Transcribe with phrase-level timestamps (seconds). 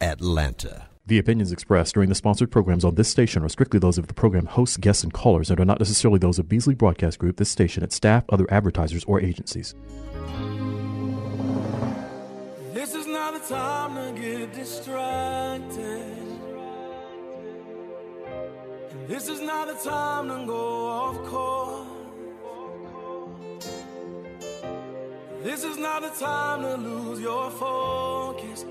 [0.00, 0.86] Atlanta.
[1.06, 4.14] The opinions expressed during the sponsored programs on this station are strictly those of the
[4.14, 7.50] program hosts, guests, and callers and are not necessarily those of Beasley Broadcast Group, this
[7.50, 9.74] station, its staff, other advertisers, or agencies.
[12.72, 16.06] This is not the time to get distracted.
[18.90, 21.88] And this is not the time to go off course.
[25.42, 28.64] This is not the time to lose your focus.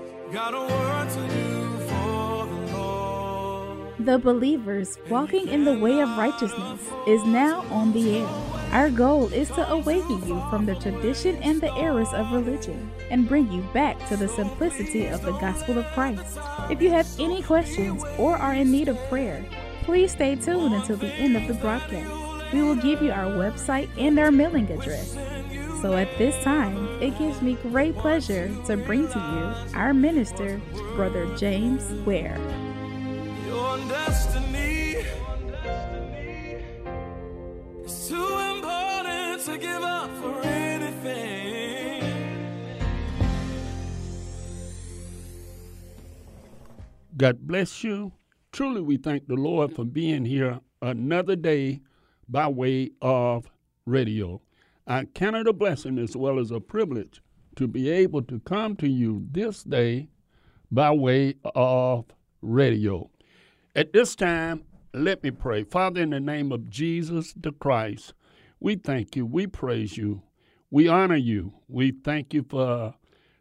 [3.98, 8.28] The Believers Walking in the Way of Righteousness is now on the air.
[8.70, 13.28] Our goal is to awaken you from the tradition and the errors of religion and
[13.28, 16.38] bring you back to the simplicity of the gospel of Christ.
[16.70, 19.44] If you have any questions or are in need of prayer,
[19.82, 22.52] please stay tuned until the end of the broadcast.
[22.52, 25.16] We will give you our website and our mailing address.
[25.80, 30.60] So at this time, it gives me great pleasure to bring to you our minister,
[30.94, 32.38] Brother James Ware.
[33.46, 34.96] Your destiny
[37.82, 42.02] is too important to give up for anything.
[47.16, 48.12] God bless you.
[48.52, 51.80] Truly, we thank the Lord for being here another day
[52.28, 53.50] by way of
[53.86, 54.42] radio.
[54.86, 57.22] I count it a blessing as well as a privilege
[57.56, 60.08] to be able to come to you this day
[60.70, 62.06] by way of
[62.42, 63.10] radio.
[63.76, 65.64] At this time, let me pray.
[65.64, 68.14] Father, in the name of Jesus the Christ,
[68.58, 70.22] we thank you, we praise you,
[70.70, 71.52] we honor you.
[71.68, 72.94] We thank you for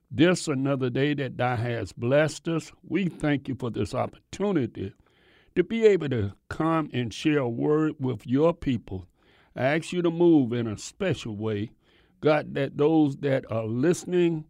[0.10, 2.72] this another day that thou hast blessed us.
[2.84, 4.94] We thank you for this opportunity
[5.56, 9.08] to be able to come and share a word with your people.
[9.56, 11.72] I ask you to move in a special way,
[12.22, 14.46] God, that those that are listening,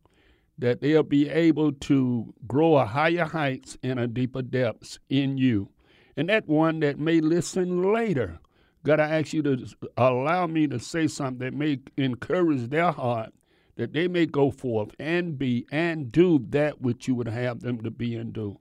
[0.57, 5.69] that they'll be able to grow a higher heights and a deeper depths in you.
[6.17, 8.39] And that one that may listen later,
[8.83, 9.65] God, I ask you to
[9.97, 13.33] allow me to say something that may encourage their heart,
[13.75, 17.81] that they may go forth and be and do that which you would have them
[17.81, 18.59] to be and do.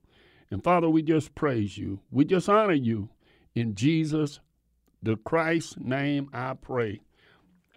[0.51, 2.01] And Father, we just praise you.
[2.11, 3.11] We just honor you.
[3.55, 4.41] In Jesus,
[5.03, 7.01] the Christ's name, I pray.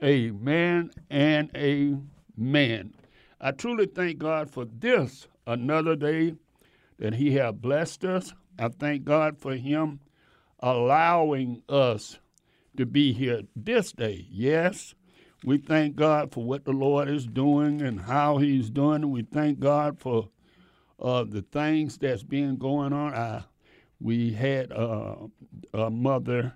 [0.03, 2.93] Amen and amen.
[3.39, 6.35] I truly thank God for this, another day
[6.99, 8.33] that He has blessed us.
[8.57, 9.99] I thank God for Him
[10.59, 12.19] allowing us
[12.77, 14.27] to be here this day.
[14.29, 14.93] Yes,
[15.43, 19.09] we thank God for what the Lord is doing and how He's doing.
[19.11, 20.29] We thank God for
[20.99, 23.13] uh, the things that's been going on.
[23.13, 23.43] I,
[23.99, 25.15] we had uh,
[25.73, 26.53] a mother,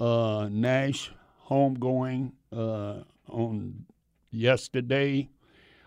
[0.00, 1.12] uh, Nash,
[1.48, 3.84] homegoing uh, on
[4.30, 5.28] yesterday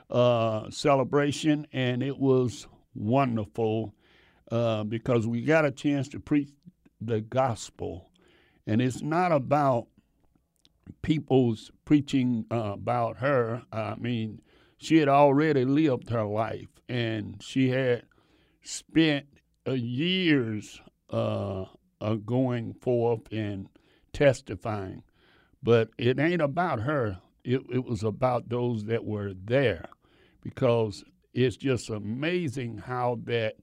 [0.10, 3.94] uh, celebration, and it was wonderful
[4.52, 6.50] uh, because we got a chance to preach
[7.02, 8.10] the gospel.
[8.68, 9.88] And it's not about
[11.02, 13.64] people's preaching uh, about her.
[13.72, 14.42] I mean,
[14.78, 18.04] she had already lived her life, and she had
[18.62, 19.26] spent
[19.68, 21.66] uh, years uh,
[22.26, 23.70] going forth and
[24.14, 25.04] testifying.
[25.62, 27.20] But it ain't about her.
[27.44, 29.90] It, it was about those that were there,
[30.42, 31.04] because
[31.34, 33.56] it's just amazing how that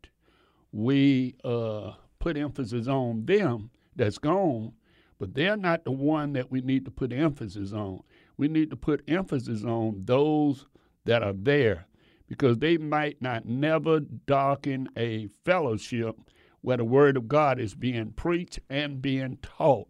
[0.73, 4.73] we uh, put emphasis on them that's gone,
[5.19, 8.01] but they're not the one that we need to put emphasis on.
[8.37, 10.67] We need to put emphasis on those
[11.05, 11.87] that are there
[12.29, 16.17] because they might not never darken a fellowship
[16.61, 19.89] where the word of God is being preached and being taught.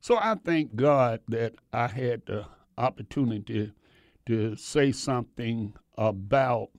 [0.00, 2.46] So I thank God that I had the
[2.78, 3.72] opportunity
[4.26, 6.70] to say something about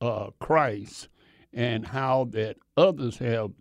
[0.00, 1.08] uh, Christ
[1.52, 3.52] and how that others have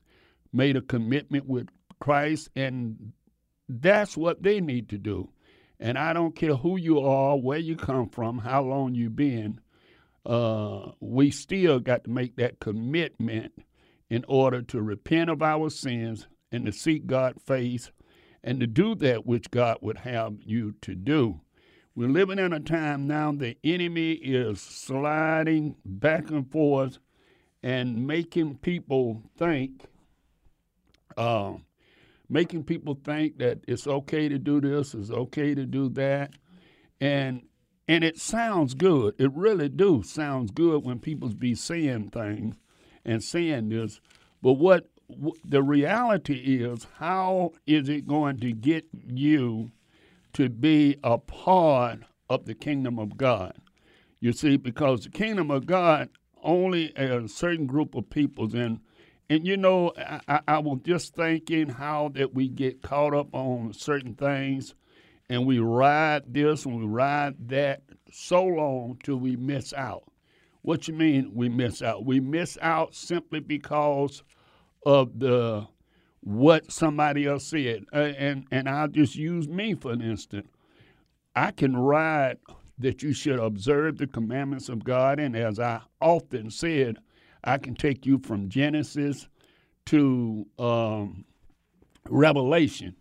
[0.51, 1.67] made a commitment with
[1.99, 3.13] Christ, and
[3.69, 5.29] that's what they need to do.
[5.79, 9.59] And I don't care who you are, where you come from, how long you've been,
[10.25, 13.53] uh, we still got to make that commitment
[14.09, 17.91] in order to repent of our sins and to seek God's face
[18.43, 21.41] and to do that which God would have you to do.
[21.95, 26.99] We're living in a time now the enemy is sliding back and forth
[27.61, 29.85] and making people think,
[31.17, 31.53] uh,
[32.29, 36.31] making people think that it's okay to do this, it's okay to do that,
[36.99, 37.43] and
[37.87, 39.15] and it sounds good.
[39.17, 42.55] It really do sounds good when people be saying things
[43.03, 43.99] and saying this.
[44.41, 49.71] But what, what the reality is, how is it going to get you
[50.33, 51.99] to be a part
[52.29, 53.53] of the kingdom of God?
[54.19, 56.09] You see, because the kingdom of God
[56.43, 58.79] only a certain group of peoples and
[59.29, 59.93] and you know
[60.27, 64.73] I, I was just thinking how that we get caught up on certain things
[65.29, 70.03] and we ride this and we ride that so long till we miss out.
[70.61, 72.05] What you mean we miss out?
[72.05, 74.23] We miss out simply because
[74.85, 75.67] of the
[76.21, 77.85] what somebody else said.
[77.93, 80.49] Uh, and and I'll just use me for an instant.
[81.35, 82.37] I can write
[82.77, 86.97] that you should observe the commandments of God, and as I often said,
[87.43, 89.27] I can take you from Genesis
[89.87, 91.25] to um,
[92.09, 92.95] Revelation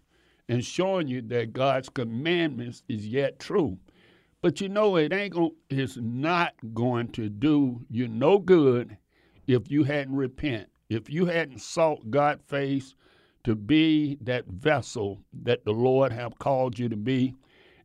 [0.48, 3.78] and showing you that God's commandments is yet true.
[4.42, 8.96] But you know it ain't going it's not going to do you no good
[9.46, 10.69] if you hadn't repent.
[10.90, 12.94] If you hadn't sought God's face
[13.44, 17.34] to be that vessel that the Lord have called you to be,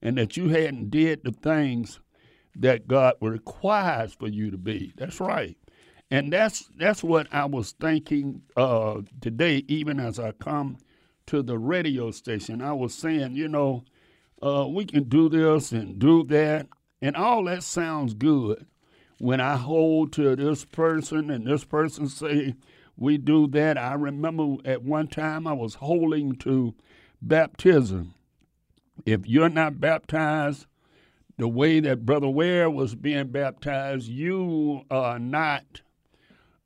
[0.02, 2.00] and that you hadn't did the things
[2.56, 4.94] that God requires for you to be.
[4.98, 5.58] That's right.
[6.12, 10.78] And that's that's what I was thinking uh, today, even as I come
[11.28, 12.62] to the radio station.
[12.62, 13.84] I was saying, you know,
[14.42, 16.68] uh, we can do this and do that,
[17.02, 18.66] and all that sounds good.
[19.18, 22.56] When I hold to this person and this person say
[22.98, 26.74] we do that, I remember at one time I was holding to
[27.22, 28.14] baptism.
[29.06, 30.66] If you're not baptized
[31.38, 35.82] the way that Brother Ware was being baptized, you are not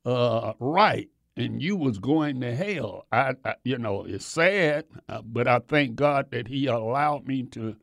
[0.05, 3.05] uh, right and you was going to hell.
[3.11, 7.43] I, I you know, it's sad, uh, but I thank God that He allowed me
[7.43, 7.75] to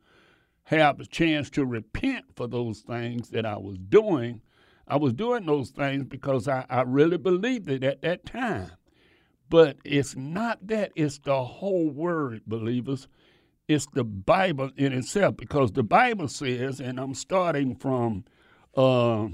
[0.63, 4.41] have a chance to repent for those things that I was doing.
[4.87, 8.71] I was doing those things because I, I really believed it at that time.
[9.49, 13.07] But it's not that, it's the whole word, believers.
[13.67, 18.25] It's the Bible in itself because the Bible says, and I'm starting from
[18.75, 19.27] uh,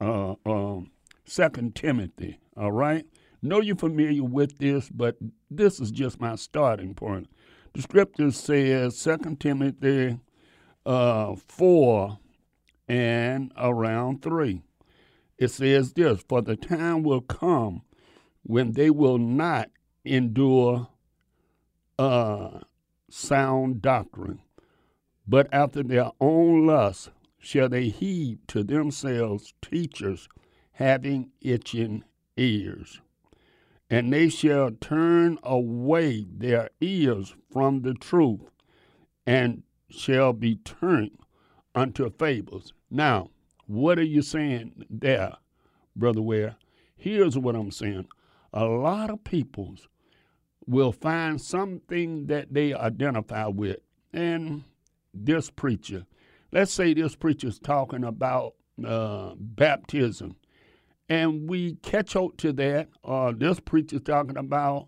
[0.00, 0.80] uh, uh,
[1.26, 3.06] 2 Timothy all right?
[3.42, 5.16] Know you're familiar with this, but
[5.50, 7.28] this is just my starting point.
[7.72, 10.18] The scripture says 2 Timothy
[10.84, 12.18] uh, 4
[12.90, 14.62] and around 3.
[15.38, 17.82] It says this For the time will come
[18.42, 19.70] when they will not
[20.04, 20.88] endure
[22.00, 22.58] uh,
[23.08, 24.40] sound doctrine,
[25.24, 30.28] but after their own lust shall they heed to themselves teachers
[30.72, 32.02] having itching
[32.36, 33.00] ears.
[33.88, 38.50] And they shall turn away their ears from the truth
[39.24, 41.20] and shall be turned
[41.74, 42.72] unto fables.
[42.90, 43.30] Now,
[43.66, 45.36] what are you saying there,
[45.94, 46.56] Brother Ware?
[46.96, 48.06] Here's what I'm saying.
[48.52, 49.88] A lot of peoples
[50.66, 53.78] will find something that they identify with.
[54.12, 54.64] And
[55.14, 56.04] this preacher,
[56.52, 60.36] let's say this preacher's talking about uh, baptism
[61.10, 62.88] and we catch up to that.
[63.04, 64.86] Uh, this preacher's talking about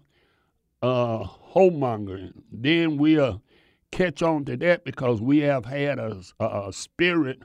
[0.81, 2.33] uh, whoremongering.
[2.51, 3.43] Then we'll
[3.93, 7.43] catch on to that because we have had a, a spirit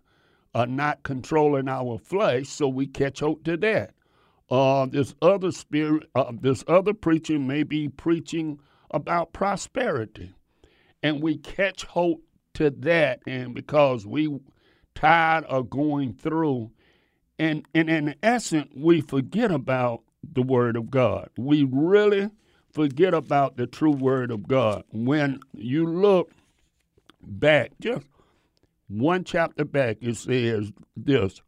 [0.56, 3.92] uh, not controlling our flesh, so we catch up to that.
[4.50, 8.60] Uh, this other spirit, uh, this other preacher may be preaching
[8.92, 10.34] about prosperity,
[11.04, 12.24] and we catch hope
[12.56, 14.40] to that, and because we
[14.96, 16.72] tired of going through
[17.40, 21.30] and, and in essence, we forget about the Word of God.
[21.38, 22.30] We really
[22.72, 24.84] forget about the true Word of God.
[24.92, 26.32] When you look
[27.28, 28.06] back, just
[28.88, 31.42] one chapter back, it says this.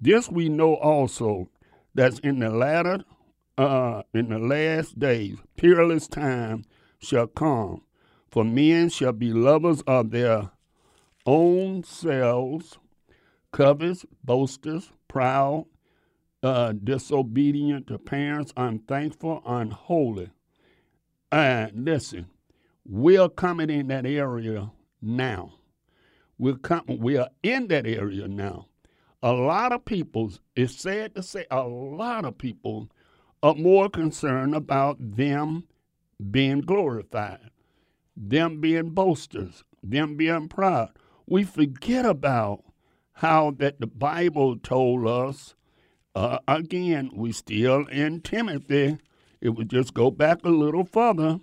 [0.00, 1.48] This we know also
[1.94, 3.04] that in the latter,
[3.56, 6.64] uh, in the last days, peerless time
[6.98, 7.82] shall come,
[8.30, 10.50] for men shall be lovers of their
[11.26, 12.78] own selves,
[13.52, 15.66] covetous, boasters, proud,
[16.42, 20.30] uh, disobedient to parents, unthankful, unholy.
[21.32, 22.26] And listen,
[22.86, 24.70] we're coming in that area
[25.00, 25.54] now.
[26.38, 28.66] We're coming, we are in that area now.
[29.22, 32.88] A lot of people, it's sad to say, a lot of people
[33.42, 35.64] are more concerned about them
[36.30, 37.50] being glorified,
[38.16, 40.90] them being boasters, them being proud.
[41.26, 42.64] We forget about
[43.14, 45.54] how that the Bible told us
[46.18, 48.98] uh, again, we still in Timothy.
[49.40, 51.38] It would just go back a little further.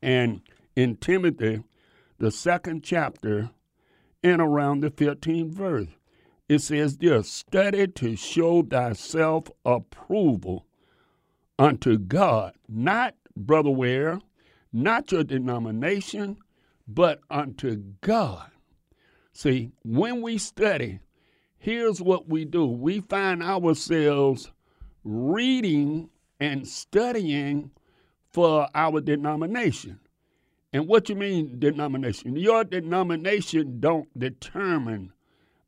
[0.00, 0.42] And
[0.76, 1.64] in Timothy,
[2.18, 3.50] the second chapter,
[4.22, 5.88] and around the 15th verse,
[6.48, 10.66] it says this study to show thyself approval
[11.58, 14.20] unto God, not Brother Ware,
[14.72, 16.38] not your denomination,
[16.86, 18.50] but unto God.
[19.32, 21.00] See, when we study,
[21.58, 24.50] here's what we do we find ourselves
[25.04, 27.70] reading and studying
[28.30, 30.00] for our denomination.
[30.76, 32.36] And what you mean denomination?
[32.36, 35.10] Your denomination don't determine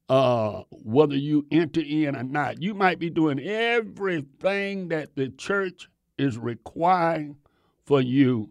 [0.06, 2.60] uh, whether you enter in or not.
[2.60, 5.88] You might be doing everything that the church
[6.18, 7.38] is requiring
[7.86, 8.50] for you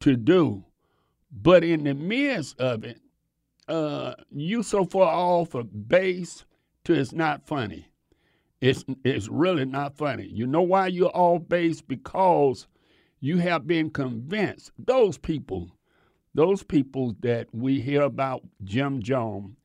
[0.00, 0.66] to do,
[1.32, 3.00] but in the midst of it,
[3.66, 6.44] uh, you so far off a base
[6.84, 7.88] to it's not funny.
[8.60, 10.26] It's it's really not funny.
[10.26, 11.80] You know why you're off base?
[11.80, 12.66] Because
[13.18, 14.72] you have been convinced.
[14.78, 15.72] Those people,
[16.36, 19.56] those people that we hear about Jim Jones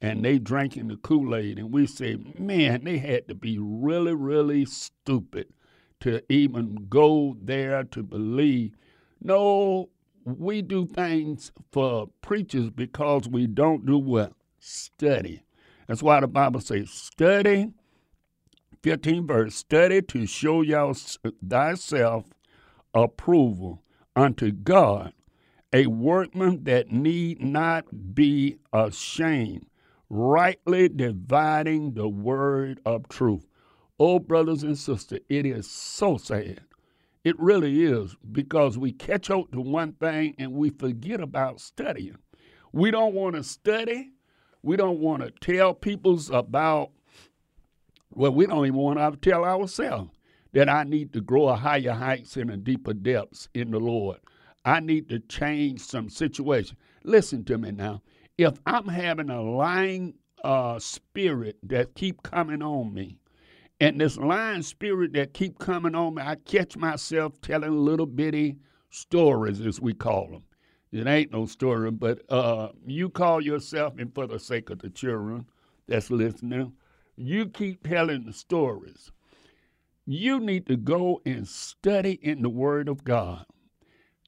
[0.00, 4.64] and they drinking the Kool-Aid and we say, man, they had to be really, really
[4.64, 5.48] stupid
[6.00, 8.74] to even go there to believe.
[9.20, 9.90] No,
[10.24, 14.32] we do things for preachers because we don't do what?
[14.58, 15.42] Study.
[15.86, 17.72] That's why the Bible says, study,
[18.82, 20.62] 15 verse, study to show
[21.48, 22.24] thyself
[22.94, 23.82] approval
[24.14, 25.12] unto God,
[25.72, 29.66] a workman that need not be ashamed,
[30.10, 33.46] rightly dividing the word of truth.
[33.98, 36.60] Oh, brothers and sisters, it is so sad
[37.24, 42.18] it really is because we catch up to one thing and we forget about studying.
[42.72, 44.12] We don't want to study.
[44.62, 46.90] We don't want to tell people about,
[48.10, 50.10] well, we don't even want to tell ourselves
[50.52, 54.18] that I need to grow a higher heights and a deeper depths in the Lord.
[54.64, 56.76] I need to change some situation.
[57.04, 58.02] Listen to me now.
[58.38, 60.14] If I'm having a lying
[60.44, 63.18] uh, spirit that keep coming on me,
[63.80, 68.58] and this lying spirit that keep coming on me, I catch myself telling little bitty
[68.90, 70.44] stories, as we call them.
[70.92, 74.90] It ain't no story, but uh, you call yourself, and for the sake of the
[74.90, 75.46] children
[75.88, 76.74] that's listening,
[77.16, 79.10] you keep telling the stories.
[80.06, 83.46] You need to go and study in the Word of God.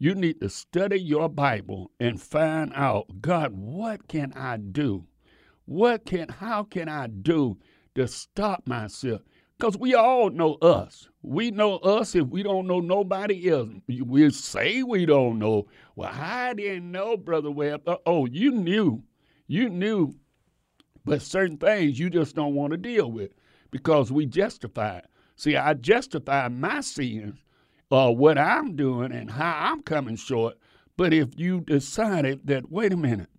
[0.05, 5.07] You need to study your Bible and find out, God, what can I do?
[5.65, 7.57] What can, how can I do
[7.95, 9.23] to stop myself?
[9.57, 11.09] Because we all know us.
[11.23, 13.71] We know us if we don't know nobody else.
[13.89, 15.69] We say we don't know.
[15.97, 17.89] Well, I didn't know, Brother Webb.
[18.05, 19.03] Oh, you knew.
[19.47, 20.17] You knew.
[21.07, 23.31] But certain things you just don't want to deal with
[23.71, 25.07] because we justify it.
[25.37, 27.37] See, I justify my sins,
[27.95, 30.57] uh, what I'm doing, and how I'm coming short.
[30.97, 33.31] But if you decided that, wait a minute,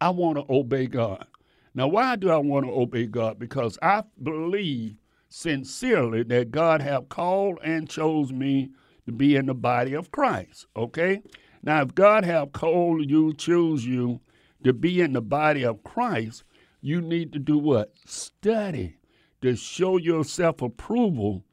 [0.00, 1.26] I want to obey God.
[1.74, 3.38] Now, why do I want to obey God?
[3.38, 4.96] Because I believe
[5.28, 8.70] sincerely that God have called and chose me
[9.06, 10.66] to be in the body of Christ.
[10.76, 11.22] Okay?
[11.62, 14.20] Now, if God have called you, choose you
[14.64, 16.44] to be in the body of Christ,
[16.80, 17.92] you need to do what?
[18.04, 18.96] Study
[19.42, 21.44] to show yourself approval.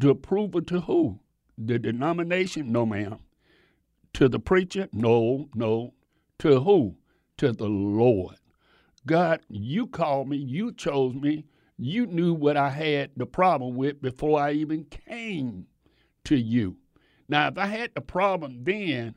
[0.00, 1.20] To approval to who?
[1.58, 2.72] The denomination?
[2.72, 3.18] No, ma'am.
[4.14, 4.88] To the preacher?
[4.92, 5.94] No, no.
[6.38, 6.96] To who?
[7.38, 8.36] To the Lord.
[9.06, 14.02] God, you called me, you chose me, you knew what I had the problem with
[14.02, 15.66] before I even came
[16.24, 16.76] to you.
[17.28, 19.14] Now, if I had the problem then,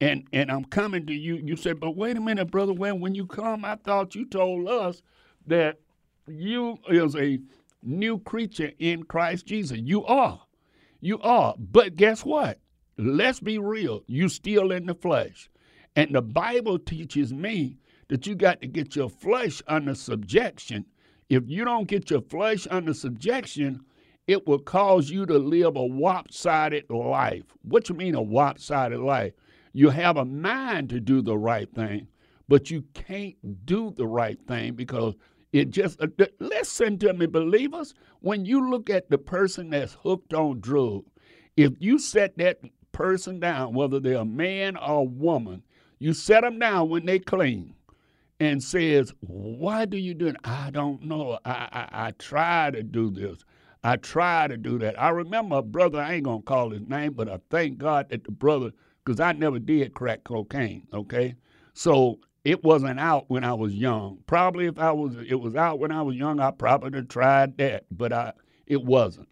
[0.00, 2.72] and and I'm coming to you, you said, but wait a minute, brother.
[2.72, 5.02] When when you come, I thought you told us
[5.46, 5.78] that
[6.28, 7.40] you is a
[7.84, 9.78] new creature in Christ Jesus.
[9.78, 10.42] You are,
[11.00, 11.54] you are.
[11.58, 12.58] But guess what?
[12.96, 14.02] Let's be real.
[14.06, 15.50] You still in the flesh,
[15.96, 20.86] and the Bible teaches me that you got to get your flesh under subjection
[21.28, 23.80] if you don't get your flesh under subjection,
[24.26, 27.44] it will cause you to live a lopsided life.
[27.62, 29.32] What you mean a lopsided life?
[29.72, 32.08] You have a mind to do the right thing,
[32.48, 35.14] but you can't do the right thing because
[35.54, 36.08] it just uh,
[36.40, 37.94] listen to me, believers.
[38.18, 41.08] When you look at the person that's hooked on drugs,
[41.56, 42.58] if you set that
[42.90, 45.62] person down, whether they're a man or a woman,
[46.00, 47.76] you set them down when they clean
[48.40, 50.36] and says, Why do you do it?
[50.42, 51.38] I don't know.
[51.44, 53.38] I, I, I try to do this.
[53.84, 55.00] I try to do that.
[55.00, 58.24] I remember a brother, I ain't to call his name, but I thank God that
[58.24, 58.72] the brother,
[59.04, 61.36] because I never did crack cocaine, okay?
[61.74, 64.18] So it wasn't out when I was young.
[64.26, 67.86] Probably if I was, it was out when I was young, I probably tried that,
[67.90, 68.34] but I,
[68.66, 69.28] it wasn't.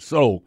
[0.00, 0.42] So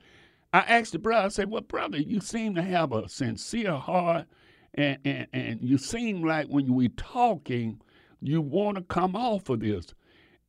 [0.52, 4.26] I asked the brother, I said, Well, brother, you seem to have a sincere heart,
[4.74, 7.80] and, and, and you seem like when we're talking,
[8.20, 9.94] you want to come off of this.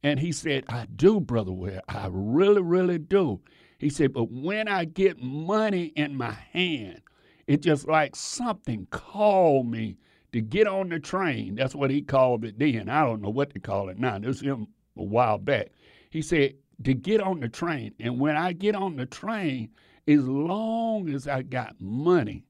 [0.03, 1.83] And he said, I do, Brother Ware.
[1.89, 3.41] I really, really do.
[3.79, 7.03] He said, But when I get money in my hand,
[7.47, 9.99] it's just like something called me
[10.37, 11.55] to get on the train.
[11.55, 12.91] That's what he called it then.
[12.91, 14.19] I don't know what to call it now.
[14.19, 15.69] This was him a while back.
[16.11, 17.95] He said, to get on the train.
[18.01, 19.71] And when I get on the train,
[20.07, 22.45] as long as I got money,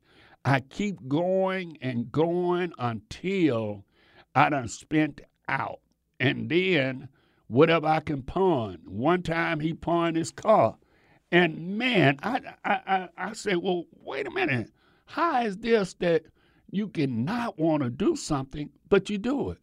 [0.45, 3.85] I keep going and going until
[4.35, 5.78] I done spent out.
[6.19, 7.09] And then
[7.47, 8.78] whatever I can pawn.
[8.85, 10.76] One time he pawned his car.
[11.31, 14.73] And man, I, I, I, I said, well, wait a minute.
[15.05, 16.25] How is this that
[16.76, 19.59] you can not want to do something, but you do it?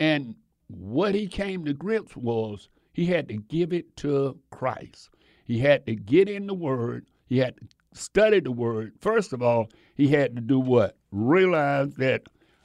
[0.00, 0.34] And
[0.66, 5.10] what he came to grips was he had to give it to Christ.
[5.44, 7.06] He had to get in the Word.
[7.26, 8.94] He had to study the Word.
[9.00, 10.96] First of all, he had to do what?
[11.12, 12.22] Realize that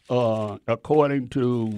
[0.10, 1.74] uh, according to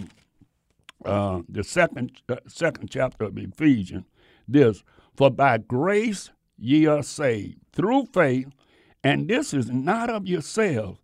[1.06, 4.06] uh, the second uh, second chapter of Ephesians,
[4.48, 4.84] this
[5.16, 8.48] for by grace ye are saved through faith,
[9.04, 10.99] and this is not of yourselves.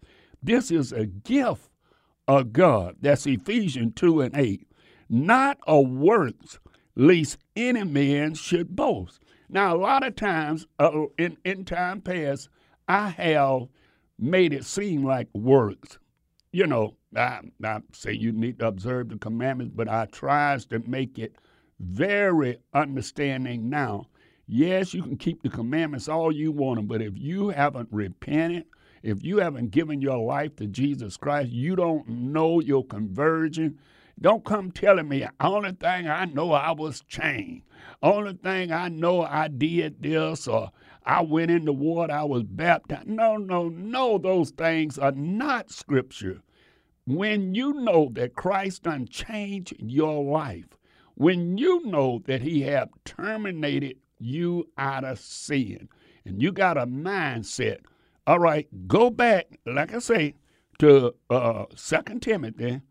[0.46, 1.72] This is a gift
[2.28, 2.98] of God.
[3.02, 4.68] That's Ephesians 2 and 8.
[5.10, 6.60] Not of works,
[6.96, 9.22] lest any man should boast.
[9.50, 12.50] Now, a lot of times uh, in, in time past,
[12.88, 13.70] I have
[14.20, 15.98] made it seem like works.
[16.52, 20.78] You know, I, I say you need to observe the commandments, but I tries to
[20.88, 21.38] make it
[21.80, 24.10] very understanding now.
[24.46, 28.66] Yes, you can keep the commandments all you want them, but if you haven't repented,
[29.06, 33.78] if you haven't given your life to Jesus Christ, you don't know your conversion.
[34.20, 37.66] Don't come telling me only thing I know I was changed.
[38.02, 40.72] Only thing I know I did this or
[41.06, 43.06] I went in the water, I was baptized.
[43.06, 46.42] No, no, no, those things are not scripture.
[47.06, 50.80] When you know that Christ done changed your life,
[51.14, 55.90] when you know that he have terminated you out of sin,
[56.26, 57.82] and you got a mindset,
[58.28, 60.36] all right, go back, like I say,
[60.80, 62.82] to uh, 2 Timothy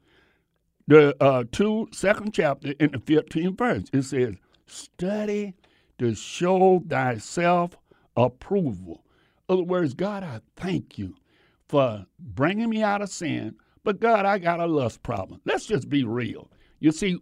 [0.87, 3.85] the uh, two second chapter in the 15th verse.
[3.93, 4.35] It says,
[4.67, 5.55] "Study
[5.99, 7.77] to show thyself
[8.17, 9.05] approval."
[9.49, 11.17] In other words, God, I thank you
[11.69, 13.57] for bringing me out of sin.
[13.83, 15.41] But God, I got a lust problem.
[15.45, 16.51] Let's just be real.
[16.81, 17.19] You see,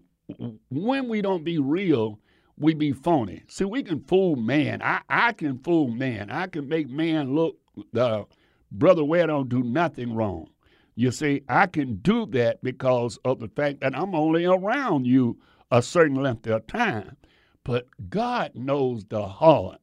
[0.70, 2.20] when we don't be real,
[2.56, 3.42] we be phony.
[3.48, 4.80] See, we can fool man.
[4.82, 6.30] I, I can fool man.
[6.30, 7.56] I can make man look,
[7.96, 8.24] uh,
[8.70, 10.48] brother, Ware don't do nothing wrong.
[10.94, 15.38] You see, I can do that because of the fact that I'm only around you
[15.70, 17.16] a certain length of time.
[17.64, 19.80] But God knows the heart.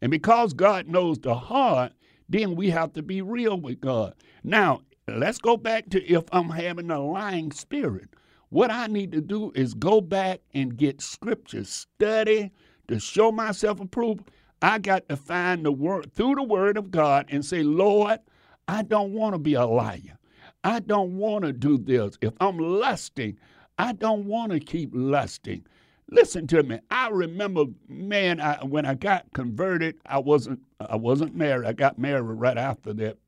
[0.00, 1.92] And because God knows the heart,
[2.28, 4.14] then we have to be real with God.
[4.44, 8.10] Now, let's go back to if I'm having a lying spirit.
[8.50, 12.52] What I need to do is go back and get scripture, study
[12.88, 14.30] to show myself approved.
[14.62, 18.20] I got to find the word through the word of God and say, Lord,
[18.68, 20.18] I don't want to be a liar.
[20.64, 22.16] I don't want to do this.
[22.20, 23.38] If I'm lusting,
[23.78, 25.66] I don't want to keep lusting.
[26.08, 26.78] Listen to me.
[26.90, 31.66] I remember, man, I, when I got converted, I wasn't I wasn't married.
[31.66, 33.18] I got married right after that,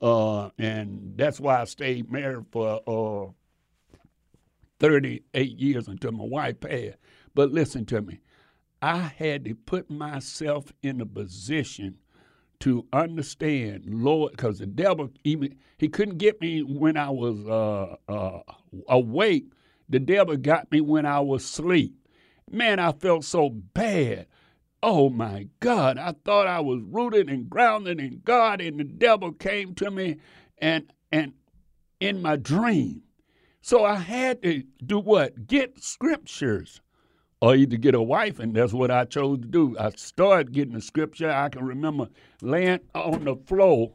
[0.00, 3.30] uh, and that's why I stayed married for uh,
[4.80, 6.96] 38 years until my wife passed.
[7.34, 8.20] But listen to me.
[8.82, 11.98] I had to put myself in a position
[12.60, 17.96] to understand, Lord, because the devil even he couldn't get me when I was uh,
[18.12, 18.40] uh,
[18.88, 19.46] awake.
[19.88, 21.94] The devil got me when I was asleep.
[22.50, 24.26] Man, I felt so bad.
[24.82, 25.96] Oh my God!
[25.96, 30.16] I thought I was rooted and grounded in God, and the devil came to me,
[30.58, 31.34] and and
[32.00, 33.02] in my dream.
[33.60, 35.46] So I had to do what?
[35.46, 36.80] Get scriptures
[37.42, 39.76] or either get a wife, and that's what I chose to do.
[39.76, 41.28] I started getting the scripture.
[41.28, 42.08] I can remember
[42.40, 43.94] laying on the floor,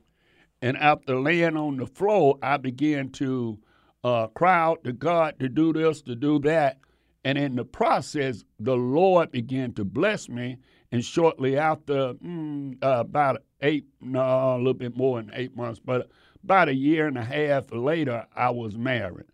[0.61, 3.57] and after laying on the floor, I began to
[4.03, 6.79] uh, cry out to God to do this, to do that.
[7.23, 10.57] And in the process, the Lord began to bless me.
[10.91, 15.79] And shortly after, mm, uh, about eight, no, a little bit more than eight months,
[15.79, 16.09] but
[16.43, 19.27] about a year and a half later, I was married.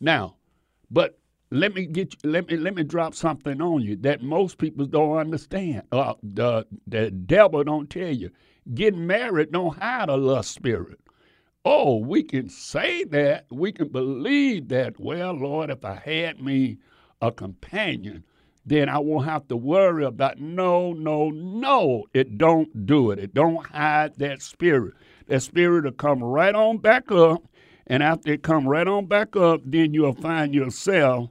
[0.00, 0.34] Now,
[0.90, 1.19] but
[1.50, 4.86] let me get you, let me let me drop something on you that most people
[4.86, 5.82] don't understand.
[5.92, 8.30] Uh, the the devil don't tell you.
[8.74, 10.98] Getting married don't hide a lust spirit.
[11.64, 16.78] oh, we can say that, we can believe that, well, Lord, if I had me
[17.22, 18.24] a companion,
[18.66, 22.06] then I won't have to worry about no, no, no.
[22.14, 23.20] It don't do it.
[23.20, 24.94] It don't hide that spirit.
[25.28, 27.44] That spirit will come right on back up,
[27.88, 31.30] and after it come right on back up, then you'll find yourself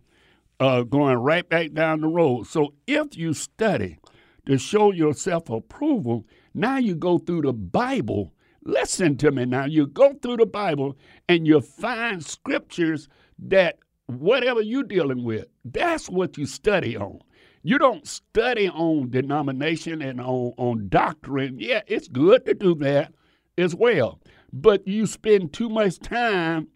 [0.59, 2.47] uh, going right back down the road.
[2.47, 3.99] So if you study
[4.45, 8.33] to show yourself approval, now you go through the Bible.
[8.63, 9.65] Listen to me now.
[9.65, 13.07] You go through the Bible and you find scriptures
[13.39, 17.19] that whatever you're dealing with, that's what you study on.
[17.61, 21.59] You don't study on denomination and on, on doctrine.
[21.59, 23.13] Yeah, it's good to do that
[23.57, 24.19] as well.
[24.51, 26.69] But you spend too much time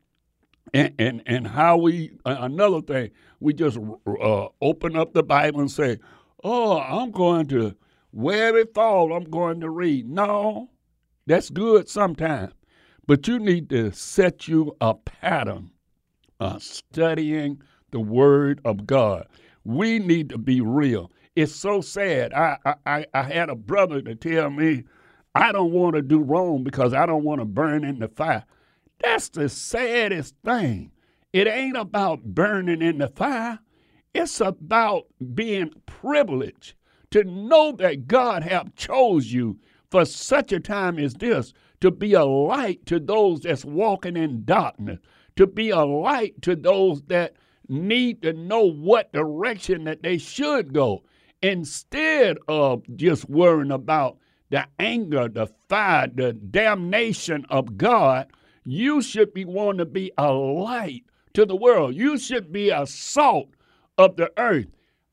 [0.73, 3.11] and and, and how we another thing
[3.43, 5.99] we just uh, open up the Bible and say,
[6.43, 7.75] "Oh, I'm going to
[8.11, 9.13] where it fall.
[9.13, 10.69] I'm going to read." No,
[11.27, 12.53] that's good sometimes,
[13.05, 15.71] but you need to set you a pattern
[16.39, 19.27] of studying the Word of God.
[19.65, 21.11] We need to be real.
[21.35, 22.33] It's so sad.
[22.33, 24.85] I I, I had a brother to tell me,
[25.35, 28.45] "I don't want to do wrong because I don't want to burn in the fire."
[29.01, 30.91] That's the saddest thing.
[31.33, 33.59] It ain't about burning in the fire.
[34.13, 36.75] It's about being privileged
[37.09, 42.13] to know that God have chose you for such a time as this to be
[42.13, 44.99] a light to those that's walking in darkness,
[45.35, 47.33] to be a light to those that
[47.67, 51.03] need to know what direction that they should go
[51.41, 54.17] instead of just worrying about
[54.51, 58.27] the anger, the fire, the damnation of God
[58.65, 61.95] you should be wanting to be a light to the world.
[61.95, 63.49] You should be a salt
[63.97, 64.67] of the earth,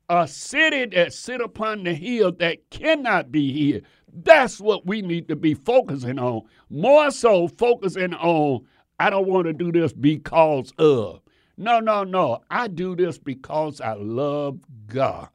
[0.09, 3.85] a city that sit upon the hill that cannot be hid.
[4.13, 6.43] That's what we need to be focusing on.
[6.69, 8.65] More so focusing on,
[8.99, 11.21] I don't want to do this because of.
[11.57, 12.41] No, no, no.
[12.49, 15.29] I do this because I love God.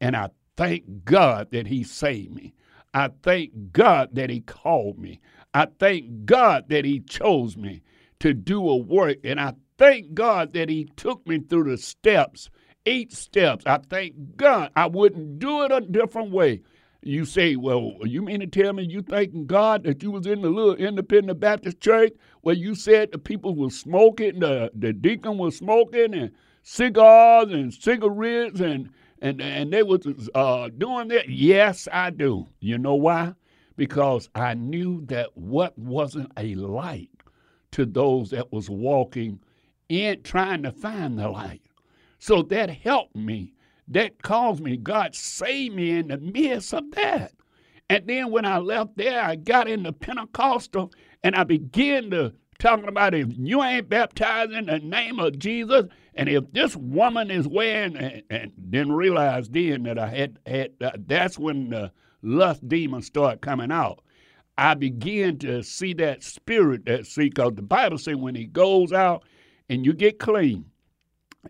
[0.00, 2.54] And I thank God that He saved me.
[2.94, 5.20] I thank God that He called me.
[5.54, 7.82] I thank God that He chose me
[8.20, 12.50] to do a work, and I thank God that He took me through the steps,
[12.86, 13.64] eight steps.
[13.66, 16.62] I thank God I wouldn't do it a different way.
[17.02, 20.42] You say, well, you mean to tell me you thanking God that you was in
[20.42, 25.36] the little independent Baptist church where you said the people were smoking, the, the deacon
[25.36, 26.30] was smoking, and
[26.62, 28.88] cigars and cigarettes, and
[29.20, 31.28] and and they was uh, doing that?
[31.28, 32.46] Yes, I do.
[32.60, 33.34] You know why?
[33.76, 37.10] because I knew that what wasn't a light
[37.72, 39.40] to those that was walking
[39.92, 41.62] in trying to find the light.
[42.18, 43.54] So that helped me.
[43.88, 44.76] That caused me.
[44.76, 47.32] God saved me in the midst of that.
[47.90, 52.88] And then when I left there, I got into Pentecostal and I began to talking
[52.88, 57.48] about if you ain't baptized in the name of Jesus, and if this woman is
[57.48, 61.90] wearing, and, and didn't realize then that I had had uh, that's when the
[62.22, 64.00] lust demons start coming out.
[64.56, 68.92] I begin to see that spirit that see, because the Bible says when he goes
[68.92, 69.24] out
[69.72, 70.66] and you get clean,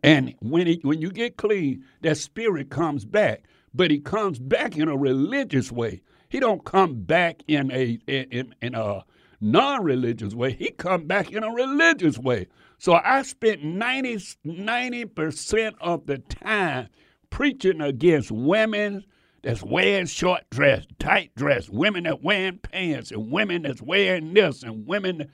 [0.04, 3.42] and when he, when you get clean, that spirit comes back,
[3.74, 6.02] but he comes back in a religious way.
[6.28, 9.04] He don't come back in a in, in a
[9.40, 10.52] non-religious way.
[10.52, 12.46] He come back in a religious way.
[12.78, 16.88] So I spent 90 percent of the time
[17.28, 19.04] preaching against women
[19.42, 24.62] that's wearing short dress, tight dress, women that wearing pants, and women that's wearing this,
[24.62, 25.28] and women.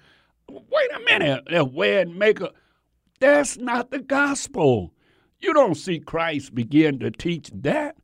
[0.49, 2.55] Wait a minute, they're wearing makeup.
[3.21, 4.93] That's not the gospel.
[5.41, 7.97] You don't see Christ begin to teach that.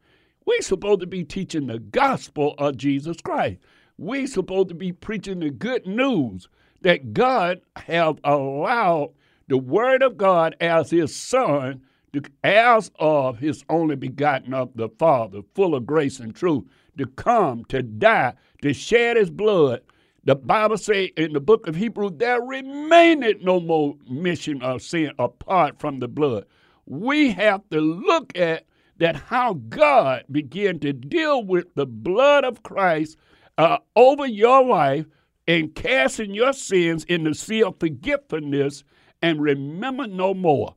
[0.46, 3.58] We're supposed to be teaching the gospel of Jesus Christ.
[3.96, 6.48] We're supposed to be preaching the good news
[6.82, 9.10] that God have allowed
[9.48, 11.82] the Word of God as His Son
[12.14, 16.64] the heirs of his only begotten of the Father, full of grace and truth,
[16.96, 19.80] to come, to die, to shed his blood.
[20.26, 25.12] The Bible says in the book of Hebrew, there remaineth no more mission of sin
[25.18, 26.46] apart from the blood.
[26.86, 28.64] We have to look at
[28.98, 33.18] that how God began to deal with the blood of Christ
[33.58, 35.06] uh, over your life
[35.46, 38.82] and casting your sins in the sea of forgetfulness
[39.20, 40.74] and remember no more.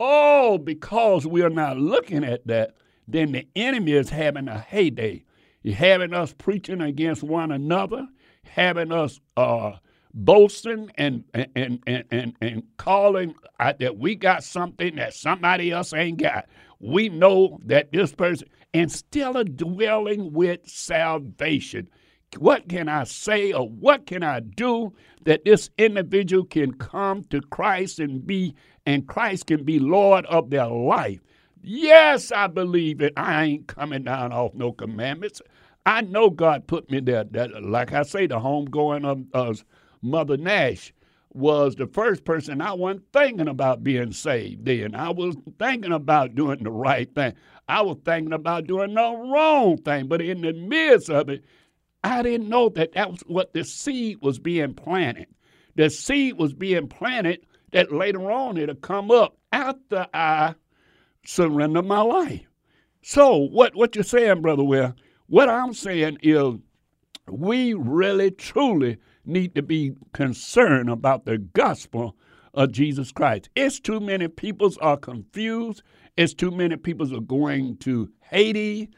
[0.00, 2.74] Oh, because we are not looking at that,
[3.06, 5.24] then the enemy is having a heyday.
[5.62, 8.06] He's having us preaching against one another,
[8.48, 9.72] having us uh,
[10.14, 16.18] boasting and and, and, and, and calling that we got something that somebody else ain't
[16.20, 16.46] got.
[16.80, 21.88] We know that this person, and still a dwelling with salvation.
[22.38, 24.92] what can I say or what can I do
[25.24, 28.54] that this individual can come to Christ and be
[28.86, 31.20] and Christ can be Lord of their life.
[31.62, 33.12] Yes, I believe it.
[33.16, 35.42] I ain't coming down off no commandments.
[35.86, 37.24] I know God put me there.
[37.24, 39.64] That, like I say, the homegoing of
[40.02, 40.92] Mother Nash
[41.32, 44.94] was the first person I wasn't thinking about being saved then.
[44.94, 47.34] I was thinking about doing the right thing.
[47.68, 50.08] I was thinking about doing the wrong thing.
[50.08, 51.44] But in the midst of it,
[52.02, 55.26] I didn't know that that was what the seed was being planted.
[55.76, 60.54] The seed was being planted that later on it'll come up after I
[61.24, 62.46] surrender my life.
[63.02, 64.94] So what what you're saying, brother Will?
[65.28, 66.54] What I'm saying is
[67.30, 72.16] we really truly need to be concerned about the gospel
[72.54, 73.50] of Jesus Christ.
[73.54, 75.82] It's too many people are confused.
[76.16, 78.88] It's too many people are going to Hades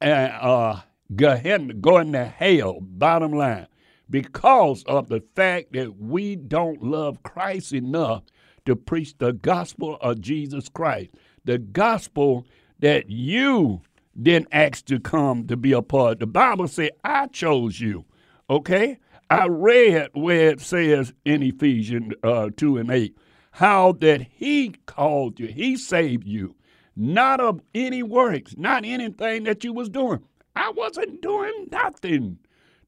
[0.00, 0.80] and uh,
[1.14, 3.68] Gehenna, going to hell, bottom line,
[4.10, 8.24] because of the fact that we don't love Christ enough
[8.66, 11.10] to preach the gospel of Jesus Christ.
[11.44, 12.44] The gospel
[12.80, 13.82] that you
[14.20, 16.20] didn't ask to come to be a part.
[16.20, 18.04] The Bible said, I chose you.
[18.48, 18.98] Okay?
[19.30, 23.16] I read where it says in Ephesians uh, 2 and 8,
[23.52, 26.56] how that he called you, he saved you,
[26.96, 30.20] not of any works, not anything that you was doing.
[30.56, 32.38] I wasn't doing nothing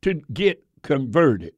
[0.02, 1.54] to get converted.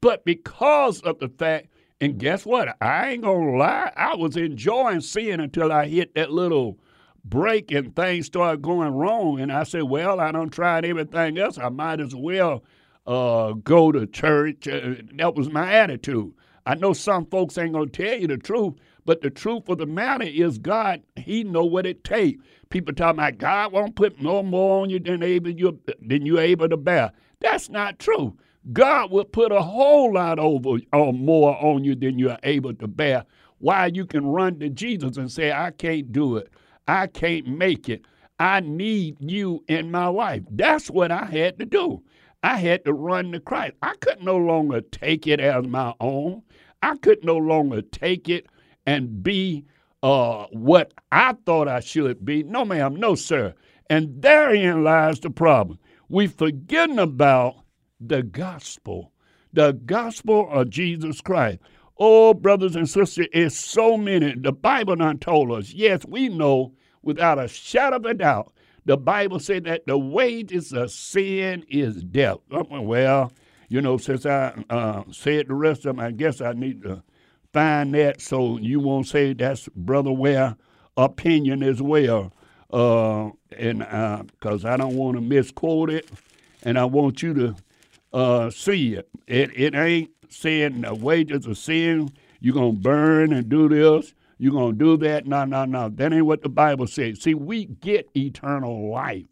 [0.00, 1.68] But because of the fact,
[2.00, 2.76] and guess what?
[2.80, 6.78] I ain't gonna lie, I was enjoying sin until I hit that little
[7.24, 9.40] break and things start going wrong.
[9.40, 11.58] And I said, Well, I don't tried everything else.
[11.58, 12.64] I might as well
[13.06, 14.68] uh, go to church.
[14.68, 16.32] Uh, that was my attitude.
[16.66, 19.86] I know some folks ain't gonna tell you the truth, but the truth of the
[19.86, 22.42] matter is God, He know what it takes.
[22.68, 26.38] People talking about God won't put no more on you than able you than you
[26.38, 27.12] able to bear.
[27.40, 28.36] That's not true.
[28.72, 32.86] God will put a whole lot over or more on you than you're able to
[32.86, 33.24] bear.
[33.58, 36.50] Why you can run to Jesus and say, I can't do it.
[36.90, 38.04] I can't make it.
[38.40, 40.42] I need you in my life.
[40.50, 42.02] That's what I had to do.
[42.42, 43.74] I had to run to Christ.
[43.80, 46.42] I could no longer take it as my own.
[46.82, 48.48] I could no longer take it
[48.86, 49.66] and be
[50.02, 52.42] uh, what I thought I should be.
[52.42, 53.54] No, ma'am, no, sir.
[53.88, 55.78] And therein lies the problem.
[56.08, 57.54] We've forgotten about
[58.00, 59.12] the gospel,
[59.52, 61.60] the gospel of Jesus Christ.
[61.98, 64.34] Oh, brothers and sisters, it's so many.
[64.34, 65.72] The Bible not told us.
[65.72, 68.52] Yes, we know without a shadow of a doubt
[68.84, 72.38] the Bible said that the wages of sin is death.
[72.50, 73.32] Well,
[73.68, 77.02] you know, since I uh, said the rest of them, I guess I need to
[77.52, 80.56] find that so you won't say that's Brother Ware
[80.96, 82.32] opinion as well.
[82.72, 86.08] Uh, and because uh, I don't want to misquote it,
[86.62, 87.56] and I want you to
[88.12, 89.08] uh, see it.
[89.26, 92.10] It it ain't saying the wages of sin.
[92.40, 94.14] You're gonna burn and do this.
[94.40, 95.26] You're going to do that?
[95.26, 95.90] No, no, no.
[95.90, 97.20] That ain't what the Bible says.
[97.20, 99.26] See, we get eternal life.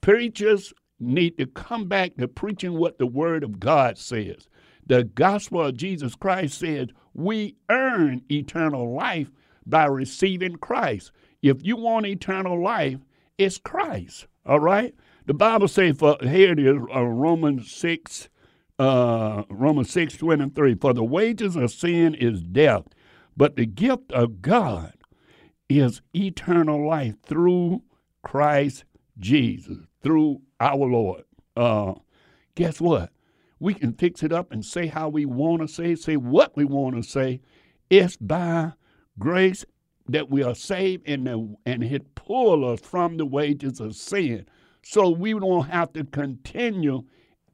[0.00, 4.46] Preachers need to come back to preaching what the Word of God says.
[4.86, 9.28] The gospel of Jesus Christ says we earn eternal life
[9.66, 11.10] by receiving Christ.
[11.42, 13.00] If you want eternal life,
[13.38, 14.28] it's Christ.
[14.46, 14.94] All right?
[15.26, 18.28] The Bible says, for here it is, uh, Romans 6,
[18.78, 22.84] uh, Romans 6, 23, for the wages of sin is death
[23.38, 24.94] but the gift of God
[25.68, 27.82] is eternal life through
[28.22, 28.84] Christ
[29.16, 31.22] Jesus, through our Lord.
[31.56, 31.94] Uh,
[32.56, 33.12] guess what?
[33.60, 36.64] We can fix it up and say how we want to say, say what we
[36.64, 37.40] want to say.
[37.88, 38.72] It's by
[39.20, 39.64] grace
[40.08, 44.46] that we are saved and, the, and it pull us from the wages of sin.
[44.82, 47.04] So we don't have to continue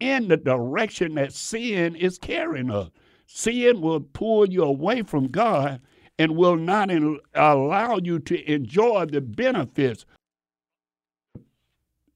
[0.00, 2.88] in the direction that sin is carrying us.
[3.36, 5.80] Sin will pull you away from God
[6.20, 10.06] and will not in, allow you to enjoy the benefits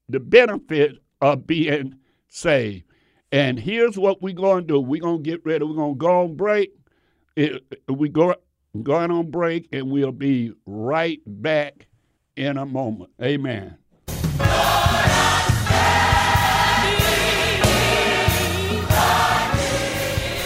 [0.08, 1.96] the benefit of being
[2.28, 2.84] saved.
[3.32, 4.80] And here's what we're going to do.
[4.80, 5.64] We're going to get ready.
[5.64, 6.72] We're going to go on break.
[7.88, 8.36] We go
[8.80, 11.88] going on break, and we'll be right back
[12.36, 13.10] in a moment.
[13.20, 13.76] Amen.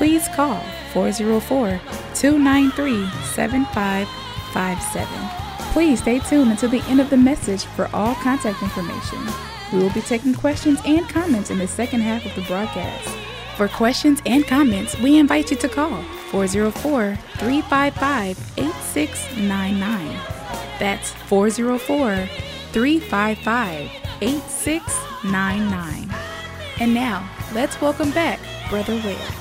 [0.00, 1.78] please call 404
[2.14, 5.06] 293 7557.
[5.74, 9.18] Please stay tuned until the end of the message for all contact information.
[9.70, 13.10] We will be taking questions and comments in the second half of the broadcast.
[13.58, 20.18] For questions and comments, we invite you to call 404 355 8699.
[20.78, 22.26] That's 404
[22.72, 23.90] 355
[24.22, 26.10] 8699.
[26.80, 29.39] And now, let's welcome back Brother Ware.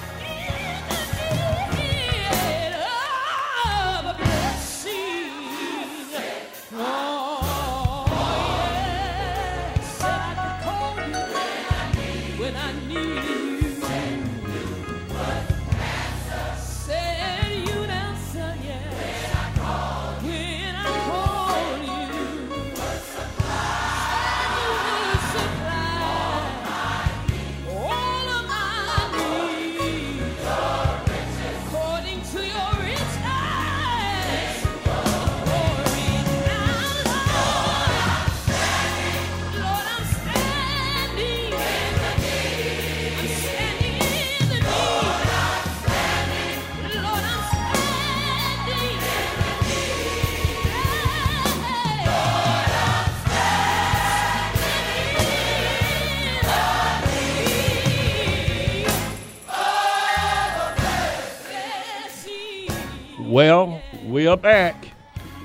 [63.29, 64.87] Well, we are back.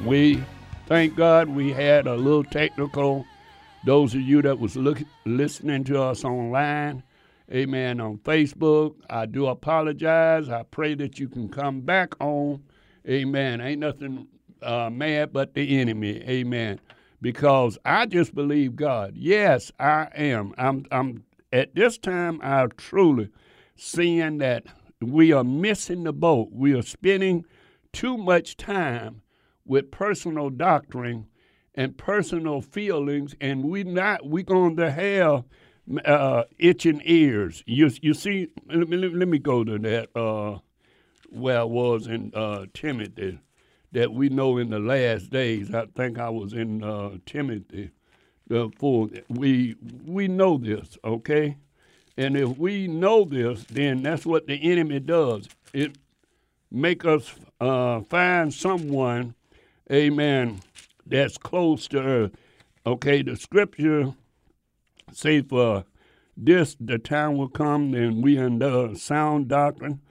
[0.06, 0.42] We
[0.86, 3.26] thank God we had a little technical.
[3.84, 7.02] Those of you that was look, listening to us online,
[7.52, 10.48] amen, on Facebook, I do apologize.
[10.48, 12.62] I pray that you can come back on.
[13.06, 13.60] Amen.
[13.60, 14.28] Ain't nothing
[14.62, 16.22] uh, mad but the enemy.
[16.22, 16.80] Amen.
[17.20, 19.12] Because I just believe God.
[19.14, 20.54] Yes, I am.
[20.56, 20.86] I'm.
[20.90, 21.24] I'm.
[21.52, 23.28] At this time, I truly
[23.76, 24.64] seeing that
[25.02, 26.48] we are missing the boat.
[26.50, 27.44] We are spending
[27.94, 29.22] too much time
[29.64, 31.26] with personal doctrine
[31.74, 35.44] and personal feelings, and we not we going to have
[36.04, 37.62] uh, itching ears.
[37.66, 40.59] You you see, let me, let me go to that uh,
[41.30, 43.40] where I was in uh, Timothy,
[43.92, 45.74] that we know in the last days.
[45.74, 47.92] I think I was in uh, Timothy.
[48.78, 51.57] For we we know this, okay,
[52.16, 55.48] and if we know this, then that's what the enemy does.
[55.72, 55.96] It
[56.70, 59.35] make us uh, find someone,
[59.90, 60.61] amen,
[61.07, 62.33] that's close to earth.
[62.87, 64.14] Okay, the scripture
[65.12, 65.85] say for
[66.37, 70.03] this the time will come and we under sound doctrine,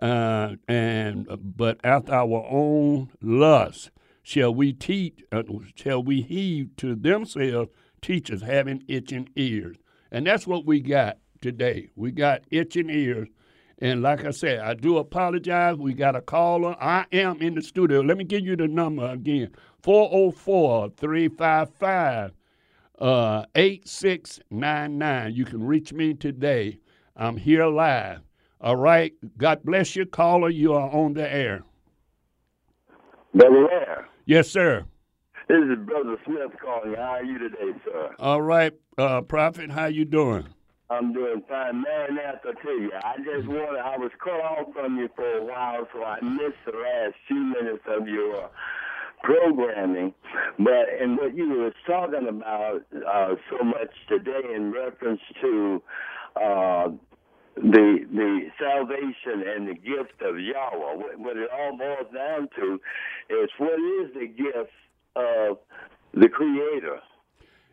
[0.00, 3.90] uh, and but after our own lust
[4.22, 5.42] shall we teach, uh,
[5.74, 7.70] shall we heave to themselves
[8.00, 9.76] teachers having itching ears,
[10.10, 11.90] and that's what we got today.
[11.94, 13.28] We got itching ears
[13.78, 15.76] and like I said, I do apologize.
[15.76, 16.76] We got a caller.
[16.80, 18.00] I am in the studio.
[18.00, 19.50] Let me give you the number again
[19.82, 22.32] 404 355
[22.98, 25.34] uh, 8699.
[25.34, 26.78] You can reach me today.
[27.16, 28.20] I'm here live.
[28.60, 29.12] All right.
[29.36, 30.48] God bless you, caller.
[30.48, 31.64] You are on the air.
[33.34, 34.08] Brother Ware.
[34.24, 34.84] Yes, sir.
[35.48, 36.94] This is Brother Smith calling.
[36.94, 38.14] How are you today, sir?
[38.18, 39.70] All right, uh, Prophet.
[39.70, 40.46] How you doing?
[40.92, 41.82] I'm doing fine.
[41.82, 42.90] Maranatha to you.
[43.02, 46.60] I just wanted, I was cut off from you for a while, so I missed
[46.66, 48.50] the last few minutes of your
[49.22, 50.12] programming.
[50.58, 55.82] But and what you were talking about uh, so much today in reference to
[56.36, 56.88] uh,
[57.56, 62.80] the the salvation and the gift of Yahweh, what, what it all boils down to
[63.30, 64.72] is what is the gift
[65.16, 65.58] of
[66.14, 67.00] the Creator.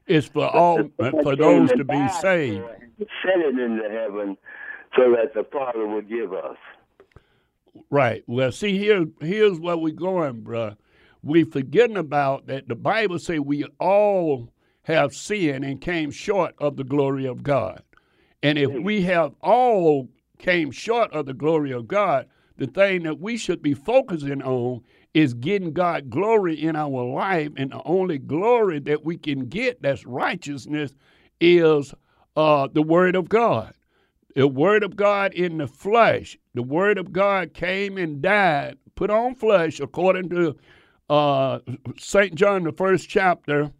[0.10, 2.66] It's for all for those to be saved.
[3.24, 4.38] Send it into heaven
[4.96, 6.58] so that the Father will give us.
[7.92, 8.24] Right.
[8.26, 10.76] Well, see here here's where we're going, bruh.
[11.22, 14.52] We forgetting about that the Bible say we all
[14.84, 17.84] have sinned and came short of the glory of God.
[18.42, 23.20] And if we have all came short of the glory of God, the thing that
[23.20, 24.82] we should be focusing on
[25.14, 27.52] is getting God glory in our life.
[27.58, 30.94] And the only glory that we can get that's righteousness
[31.40, 31.94] is
[32.36, 33.74] uh, the Word of God.
[34.36, 36.38] The Word of God in the flesh.
[36.54, 40.56] The Word of God came and died, put on flesh, according to
[41.10, 41.60] uh,
[41.98, 42.36] St.
[42.36, 43.72] John, the first chapter,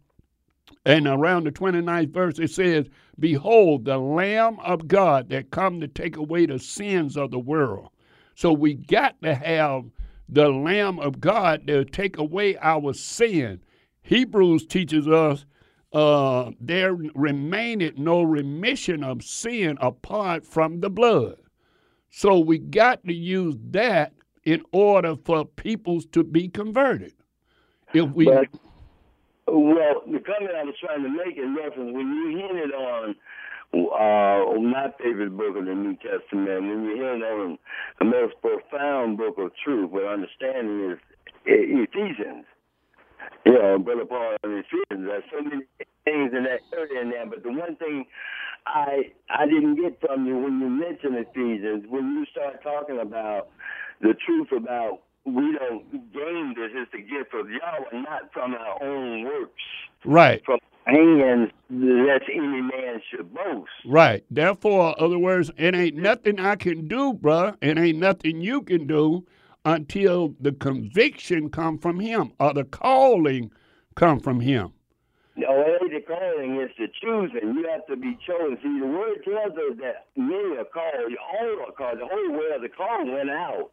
[0.84, 2.86] and around the 29th verse, it says,
[3.18, 7.90] Behold, the Lamb of God that come to take away the sins of the world.
[8.34, 9.84] So we got to have
[10.32, 13.60] the Lamb of God to take away our sin.
[14.02, 15.44] Hebrews teaches us
[15.92, 21.36] uh, there remaineth no remission of sin apart from the blood.
[22.10, 24.12] So we got to use that
[24.44, 27.12] in order for peoples to be converted.
[27.92, 28.48] If we But-
[29.48, 33.16] Well, the comment I was trying to make in reference when you hinted on
[34.00, 37.58] uh, my favorite book of the New Testament, when you hinted on
[37.98, 40.98] the most profound book of truth, with understanding is
[41.44, 42.46] Ephesians.
[43.44, 45.06] You know, Brother Paul and Ephesians.
[45.06, 45.64] There's so many
[46.04, 48.06] things in that area in there, but the one thing
[48.66, 53.48] I I didn't get from you when you mentioned Ephesians, when you start talking about
[54.00, 58.82] the truth about we don't gain this is the gift of Yahweh, not from our
[58.82, 59.62] own works,
[60.06, 63.70] right, from hands lest any man should boast.
[63.86, 64.24] right.
[64.30, 67.56] Therefore, other words, it ain't nothing I can do, bruh.
[67.60, 69.24] It ain't nothing you can do
[69.64, 73.50] until the conviction come from Him or the calling
[73.94, 74.72] come from Him.
[75.36, 77.54] No, it ain't the calling, it's the choosing.
[77.54, 78.58] You have to be chosen.
[78.62, 82.00] See, the word tells us that many are called, all are called.
[82.00, 83.70] The whole world, the call went out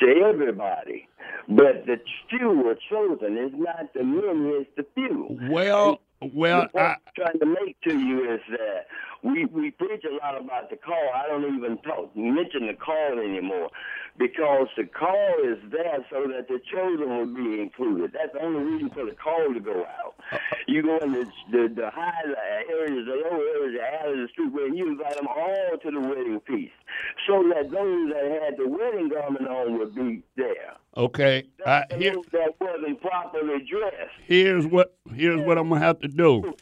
[0.00, 1.08] to everybody.
[1.48, 1.96] But the
[2.28, 3.38] few were chosen.
[3.38, 5.38] It's not the many, it's the few.
[5.50, 6.00] Well,
[6.32, 8.86] well, I, I'm trying to make to you is that
[9.22, 11.10] we we preach a lot about the call.
[11.14, 13.70] I don't even talk mention the call anymore
[14.18, 18.12] because the call is there so that the chosen will be included.
[18.12, 20.14] That's the only reason for the call to go out.
[20.66, 22.22] You go in the the, the high
[22.68, 26.00] areas, the low areas, the alleys, the street, where you invite them all to the
[26.00, 26.72] wedding feast,
[27.26, 30.76] so that those that had the wedding garment on would be there.
[30.96, 31.44] okay.
[31.64, 34.14] I, here, that wasn't properly dressed.
[34.26, 36.54] here's what here's what I'm gonna have to do.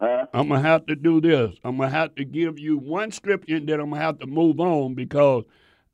[0.00, 0.26] Huh?
[0.34, 1.56] I'm gonna have to do this.
[1.64, 4.60] I'm gonna have to give you one scripture, and then I'm gonna have to move
[4.60, 5.44] on because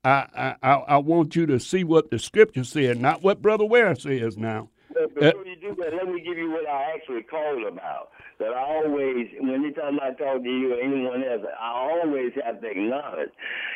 [0.05, 3.65] I I, I, I want you to see what the scripture said, not what Brother
[3.65, 4.71] Ware says now.
[4.93, 8.11] But uh, before you do that, let me give you what I actually called about.
[8.41, 12.69] That I always, anytime I talk to you or anyone else, I always have to
[12.73, 13.29] acknowledge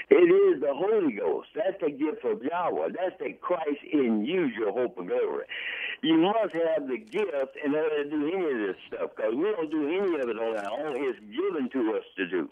[0.08, 1.48] it is the Holy Ghost.
[1.54, 2.96] That's the gift of Yahweh.
[2.96, 5.44] That's the Christ in you, your hope of glory.
[6.02, 9.44] You must have the gift in order to do any of this stuff because we
[9.52, 10.96] don't do any of it on our own.
[10.96, 12.48] It's given to us to do.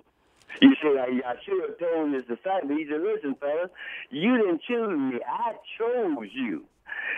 [0.61, 3.71] You see, I, I should have told his disciples, he said, listen, fellas,
[4.11, 5.19] you didn't choose me.
[5.27, 6.65] I chose you.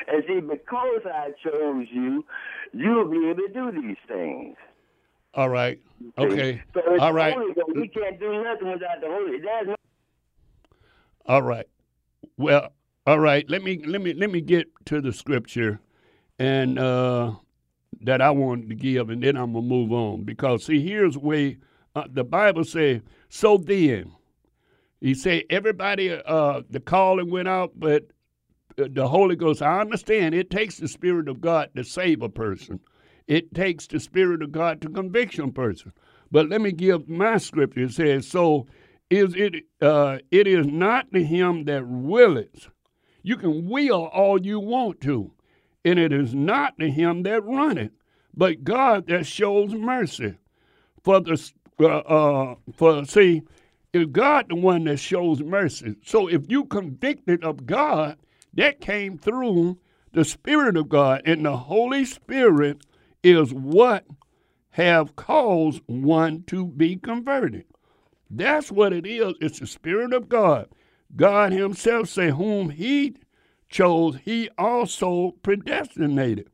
[0.06, 2.24] And see, because I chose you,
[2.72, 4.56] you'll be able to do these things.
[5.36, 5.80] All right.
[6.16, 6.62] Okay.
[6.74, 7.34] So All right.
[7.34, 7.52] Holy.
[7.74, 9.40] We can't do nothing without the Holy.
[9.40, 9.76] There's no
[11.26, 11.66] All right.
[12.36, 12.72] Well,
[13.06, 13.48] all right.
[13.50, 15.80] Let me let me let me get to the scripture,
[16.38, 17.32] and uh,
[18.02, 21.54] that I wanted to give, and then I'm gonna move on because see, here's where
[21.96, 23.00] uh, the Bible says.
[23.28, 24.12] So then,
[25.00, 28.04] he said everybody uh, the calling went out, but
[28.78, 29.62] uh, the Holy Ghost.
[29.62, 32.80] I understand it takes the Spirit of God to save a person.
[33.26, 35.92] It takes the Spirit of God to conviction person.
[36.30, 37.84] But let me give my scripture.
[37.84, 38.66] It says, "So
[39.10, 39.64] is it?
[39.80, 42.68] Uh, it is not to him that willeth.
[43.22, 45.32] You can will all you want to,
[45.84, 47.92] and it is not to him that runneth,
[48.34, 50.36] but God that shows mercy.
[51.02, 53.42] For the uh, uh, for see,
[53.92, 55.96] is God the one that shows mercy?
[56.04, 58.18] So if you convicted of God,
[58.54, 59.78] that came through
[60.12, 62.84] the Spirit of God, and the Holy Spirit
[63.24, 64.04] is what
[64.70, 67.64] have caused one to be converted.
[68.30, 69.34] That's what it is.
[69.40, 70.68] It's the Spirit of God.
[71.16, 73.16] God Himself say, whom He
[73.68, 76.48] chose, He also predestinated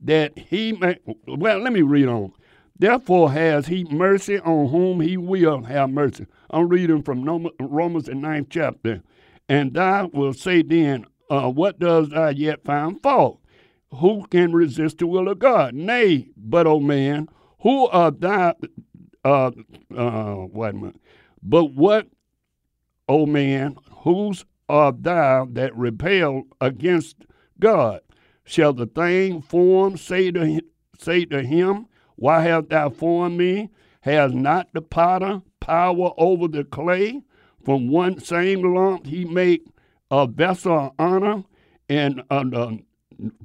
[0.00, 0.98] that He may.
[1.26, 2.32] Well, let me read on.
[2.78, 6.26] Therefore has He mercy on whom He will have mercy.
[6.50, 7.24] I'm reading from
[7.60, 9.02] Romans the ninth chapter,
[9.48, 13.40] and thou will say then, uh, what does thou yet find fault?
[13.94, 15.74] Who can resist the will of God?
[15.74, 17.28] Nay, but O man,
[17.60, 18.54] who art thou?
[19.24, 19.50] Uh,
[19.96, 21.00] uh, wait a minute.
[21.42, 22.08] But what,
[23.08, 27.16] O man, whose art thou that rebel against
[27.58, 28.00] God?
[28.44, 30.60] Shall the thing formed say to hi-
[30.98, 31.86] say to him,
[32.16, 33.70] Why hast thou formed me?
[34.02, 37.22] Has not the potter power over the clay?
[37.64, 39.66] From one same lump he make
[40.10, 41.44] a vessel of honor,
[41.88, 42.76] and uh, uh,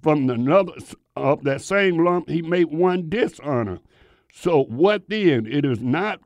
[0.02, 0.74] from another
[1.16, 3.80] of that same lump he made one dishonor.
[4.32, 5.46] So what then?
[5.46, 6.20] It is not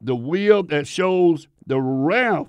[0.00, 2.48] the will that shows the wrath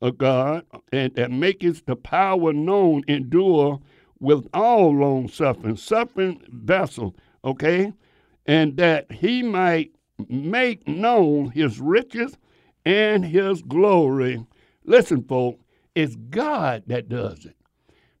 [0.00, 3.80] of God and that maketh the power known endure
[4.18, 7.14] with all long suffering, suffering vessel,
[7.44, 7.92] okay?
[8.46, 9.92] And that he might
[10.28, 12.36] make known his riches
[12.84, 14.44] and his glory.
[14.84, 15.62] Listen, folks,
[15.94, 17.56] it's God that does it.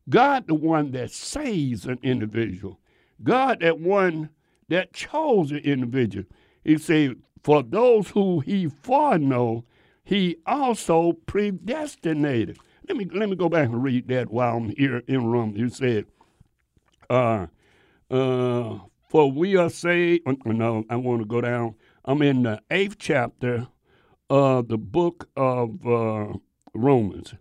[0.08, 2.80] God, the one that saves an individual.
[3.22, 4.30] God, that one
[4.68, 6.26] that chose an individual.
[6.64, 9.64] He said, For those who he foreknow,
[10.04, 12.58] he also predestinated.
[12.88, 15.54] Let me let me go back and read that while I'm here in Rome.
[15.56, 16.06] You said,
[17.10, 17.46] uh,
[18.10, 18.78] uh,
[19.08, 20.26] for we are saved.
[20.28, 21.74] uh, No, I want to go down.
[22.04, 23.66] I'm in the eighth chapter
[24.30, 26.34] of the book of uh,
[26.74, 27.34] Romans.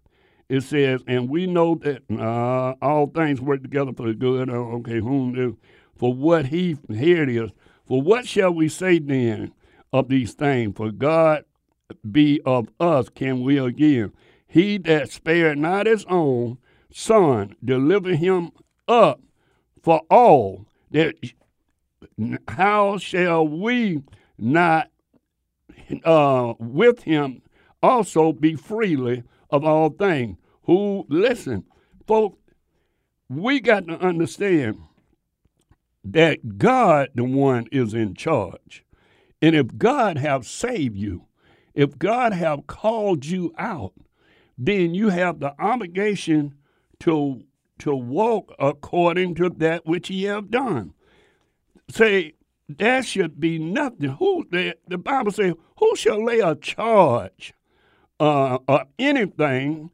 [0.47, 4.49] It says, and we know that uh, all things work together for the good.
[4.49, 5.57] Oh, okay, whom do?
[5.97, 7.51] For what he, here it is.
[7.87, 9.53] For what shall we say then
[9.91, 10.75] of these things?
[10.75, 11.45] For God
[12.09, 14.11] be of us, can we again?
[14.47, 16.57] He that spared not his own
[16.91, 18.51] son, deliver him
[18.87, 19.21] up
[19.81, 21.15] for all, that
[22.47, 24.01] how shall we
[24.37, 24.89] not
[26.03, 27.41] uh, with him
[27.85, 30.37] also be freely of all things?
[30.63, 31.65] Who, listen,
[32.07, 32.39] folks,
[33.29, 34.79] we got to understand
[36.03, 38.83] that God, the one, is in charge.
[39.41, 41.25] And if God have saved you,
[41.73, 43.93] if God have called you out,
[44.57, 46.55] then you have the obligation
[47.01, 47.43] to
[47.77, 50.93] to walk according to that which ye have done.
[51.89, 52.35] Say
[52.69, 54.11] there should be nothing.
[54.11, 57.53] Who the, the Bible says, who shall lay a charge
[58.19, 59.91] uh, or anything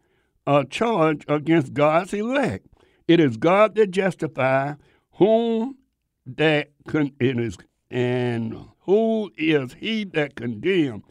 [0.47, 2.67] a charge against God's elect?
[3.07, 4.75] It is God that justifies
[5.13, 5.77] whom
[6.25, 7.57] that con- it is,
[7.89, 11.03] and who is he that condemned?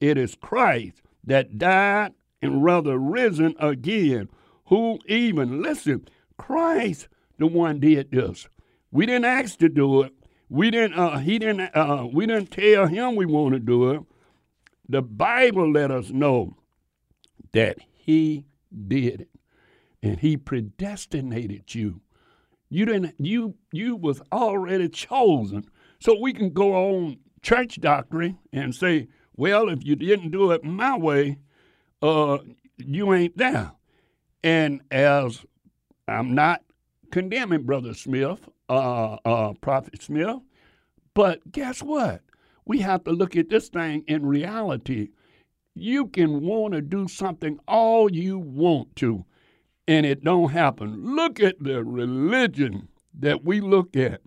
[0.00, 2.12] It is Christ that died
[2.42, 4.28] and rather risen again.
[4.66, 6.08] Who even listen?
[6.36, 7.08] Christ,
[7.38, 8.48] the one did this.
[8.90, 10.12] We didn't ask to do it.
[10.48, 10.98] We didn't.
[10.98, 11.74] Uh, he didn't.
[11.74, 14.02] Uh, we didn't tell him we want to do it.
[14.88, 16.56] The Bible let us know
[17.52, 18.46] that he
[18.86, 19.28] did it,
[20.02, 22.00] and he predestinated you.
[22.68, 23.14] You didn't.
[23.18, 25.68] You you was already chosen.
[26.00, 30.64] So we can go on church doctrine and say, well, if you didn't do it
[30.64, 31.38] my way,
[32.02, 32.38] uh,
[32.76, 33.72] you ain't there.
[34.42, 35.44] And as
[36.08, 36.62] I'm not
[37.10, 40.38] condemning Brother Smith, uh, uh, Prophet Smith,
[41.14, 42.22] but guess what?
[42.66, 45.10] We have to look at this thing in reality.
[45.74, 49.24] You can want to do something all you want to,
[49.86, 51.14] and it don't happen.
[51.14, 52.88] Look at the religion
[53.18, 54.20] that we look at,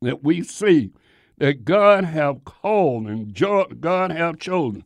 [0.00, 0.92] that we see,
[1.38, 3.34] that God have called and
[3.80, 4.84] God have chosen.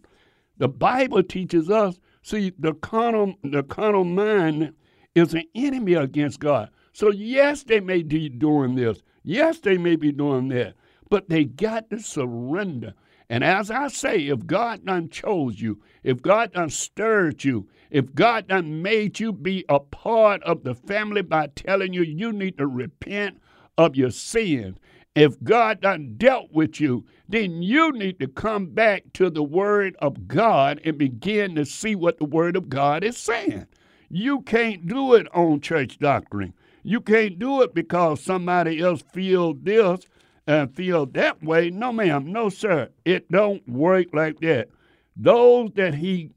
[0.59, 1.99] The Bible teaches us.
[2.22, 4.72] See, the carnal, the carnal mind
[5.14, 6.70] is an enemy against God.
[6.93, 9.03] So yes, they may be doing this.
[9.22, 10.74] Yes, they may be doing that.
[11.09, 12.95] But they got to surrender.
[13.29, 18.15] And as I say, if God done chose you, if God done stirred you, if
[18.15, 22.59] God done made you be a part of the family by telling you you need
[22.59, 23.41] to repent
[23.77, 24.79] of your sin,
[25.17, 29.97] if God done dealt with you, then you need to come back to the Word
[29.99, 33.67] of God and begin to see what the Word of God is saying.
[34.09, 36.53] You can't do it on church doctrine.
[36.83, 40.01] You can't do it because somebody else feel this
[40.47, 41.71] and feel that way.
[41.71, 42.33] No, ma'am.
[42.33, 42.91] No, sir.
[43.05, 44.69] It don't work like that.
[45.17, 46.31] Those that he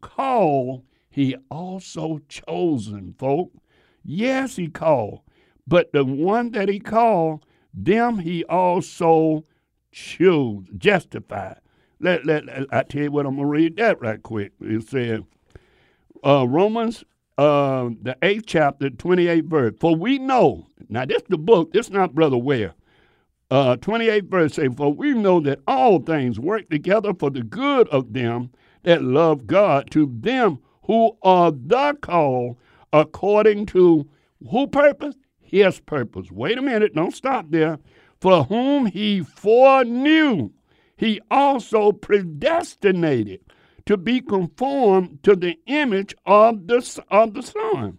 [0.00, 3.52] called, he also chosen, folk.
[4.04, 5.20] Yes, he called.
[5.66, 9.44] But the one that he called, them he also
[9.92, 11.58] chose, justified.
[12.00, 14.52] Let, let, I tell you what, I'm going to read that right quick.
[14.60, 15.24] It said,
[16.24, 17.04] uh, Romans
[17.38, 19.74] uh, the eighth chapter, 28th verse.
[19.80, 22.74] For we know, now this is the book, this not Brother Ware.
[23.52, 27.86] Uh, 28th verse say, For we know that all things work together for the good
[27.88, 28.50] of them
[28.82, 32.56] that love God, to them who are the called
[32.94, 34.08] according to
[34.50, 35.16] who purpose?
[35.38, 36.30] His purpose.
[36.30, 37.78] Wait a minute, don't stop there.
[38.22, 40.48] For whom he foreknew,
[40.96, 43.40] he also predestinated
[43.84, 47.98] to be conformed to the image of the, of the Son,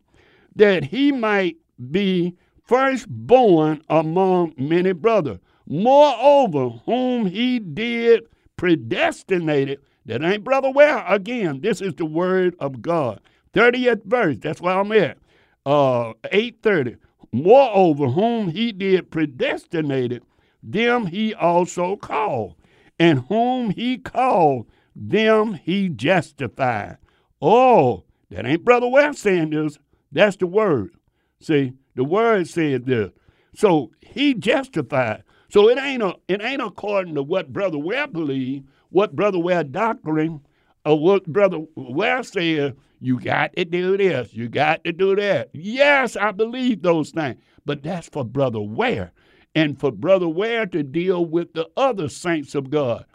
[0.55, 1.57] that he might
[1.91, 5.37] be firstborn among many brothers.
[5.67, 8.23] Moreover, whom he did
[8.57, 11.03] predestinated, that ain't Brother Ware.
[11.07, 13.19] Again, this is the word of God.
[13.53, 15.17] 30th verse, that's where I'm at.
[15.65, 16.97] Uh, 830.
[17.31, 20.23] Moreover, whom he did predestinated,
[20.61, 22.55] them he also called.
[22.99, 26.97] And whom he called, them he justified.
[27.41, 29.77] Oh, that ain't Brother West saying this.
[30.11, 30.91] That's the word.
[31.39, 33.11] See, the word said this.
[33.55, 35.23] So he justified.
[35.53, 39.65] So it ain't a, it ain't according to what Brother Ware believed, what Brother Ware
[39.65, 40.41] doctrine,
[40.85, 45.51] or what Brother Ware said, you got to do this, you got to do that.
[45.53, 47.37] Yes, I believe those things.
[47.65, 49.13] But that's for Brother Ware.
[49.55, 53.05] and for Brother Ware to deal with the other saints of God,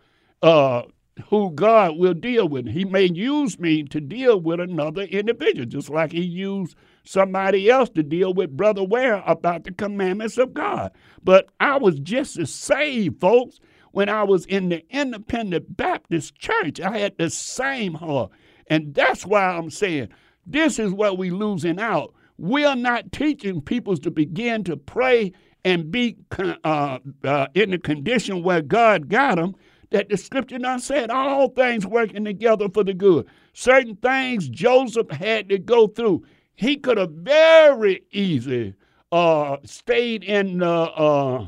[0.43, 0.84] uh,
[1.30, 2.68] who God will deal with.
[2.68, 6.76] He may use me to deal with another individual, just like He used
[7.09, 10.93] somebody else to deal with Brother Ware about the commandments of God.
[11.25, 13.61] But I was just as saved, folks,
[13.93, 16.81] when I was in the Independent Baptist Church.
[16.81, 18.31] I had the same heart.
[18.69, 20.09] And that's why I'm saying
[20.47, 22.15] this is what we're losing out.
[22.37, 25.33] We are not teaching people to begin to pray
[25.65, 26.17] and be
[26.65, 29.55] uh, uh, in the condition where God got them.
[29.91, 33.27] That the scripture done said all things working together for the good.
[33.55, 36.25] Certain things Joseph had to go through.
[36.59, 38.75] He could have very easily
[39.13, 41.47] uh, stayed in uh,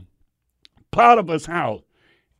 [0.92, 1.82] Potiphar's house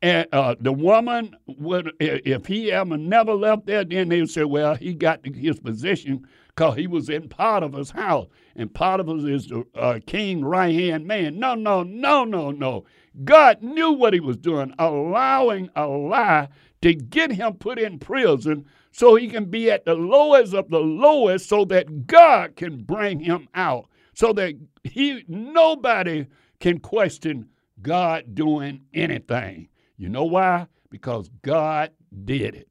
[0.03, 4.45] and uh, the woman would, if he ever never left there, then they would say,
[4.45, 8.27] well, he got his position because he was in Potiphar's house.
[8.57, 11.39] And Potiphar is the uh, king right hand man.
[11.39, 12.85] No, no, no, no, no.
[13.25, 16.49] God knew what he was doing, allowing a lie
[16.81, 20.79] to get him put in prison so he can be at the lowest of the
[20.79, 23.87] lowest so that God can bring him out.
[24.15, 26.27] So that he nobody
[26.59, 27.49] can question
[27.83, 29.69] God doing anything.
[29.97, 30.67] You know why?
[30.91, 31.93] Because God
[32.25, 32.69] did it.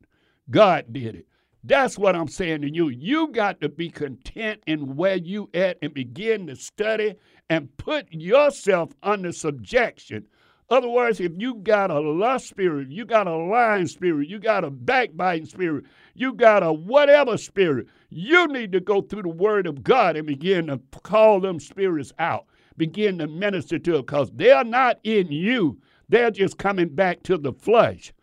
[0.50, 1.26] God did it.
[1.64, 2.90] That's what I'm saying to you.
[2.90, 7.16] You got to be content in where you at and begin to study
[7.50, 10.28] and put yourself under subjection.
[10.70, 14.64] Other words, if you got a lust spirit, you got a lying spirit, you got
[14.64, 19.66] a backbiting spirit, you got a whatever spirit, you need to go through the word
[19.66, 22.46] of God and begin to call them spirits out.
[22.78, 25.80] Begin to minister to them because they're not in you.
[26.08, 28.14] They're just coming back to the flesh.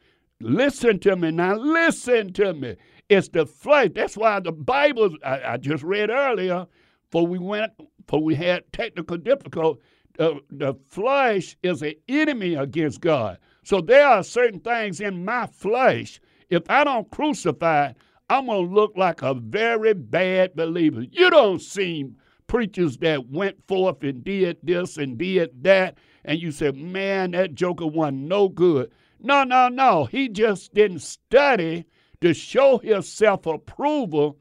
[0.41, 1.57] Listen to me now.
[1.57, 2.77] Listen to me.
[3.09, 3.91] It's the flesh.
[3.95, 6.67] That's why the Bible, I, I just read earlier,
[7.11, 7.73] for we went,
[8.07, 9.81] for we had technical difficulty.
[10.19, 13.39] Uh, the flesh is an enemy against God.
[13.65, 16.21] So there are certain things in my flesh.
[16.49, 17.93] If I don't crucify
[18.29, 21.05] I'm going to look like a very bad believer.
[21.13, 22.11] You don't see
[22.49, 27.55] preachers that went forth and did this and did that and you said, man, that
[27.55, 28.91] joker wasn't no good.
[29.21, 30.07] No, no, no.
[30.07, 31.85] He just didn't study
[32.21, 34.39] to show himself approval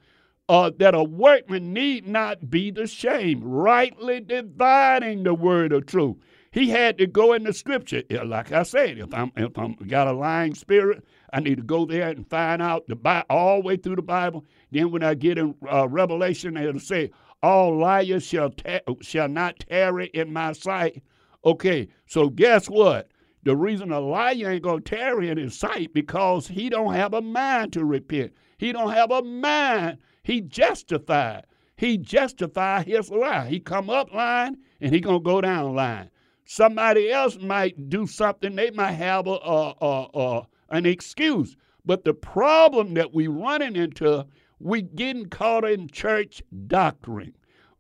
[0.48, 6.18] uh, that a workman need not be the ashamed, rightly dividing the word of truth.
[6.52, 8.04] He had to go in the scripture.
[8.10, 11.86] Like I said, if I'm if I'm got a lying spirit, I need to go
[11.86, 14.46] there and find out the Bible all the way through the Bible.
[14.72, 17.12] Then when I get in uh, Revelation, it'll say,
[17.44, 21.04] "All liars shall ta- shall not tarry in my sight."
[21.44, 23.10] Okay, so guess what?
[23.44, 27.22] The reason a liar ain't gonna tarry in his sight because he don't have a
[27.22, 28.32] mind to repent.
[28.58, 29.98] He don't have a mind.
[30.26, 31.46] He justified.
[31.78, 33.48] He justify his lie.
[33.48, 36.10] He come up line and he gonna go down line.
[36.44, 38.56] Somebody else might do something.
[38.56, 41.56] They might have a, a, a, a an excuse.
[41.86, 44.26] But the problem that we running into,
[44.60, 47.36] we getting caught in church doctrine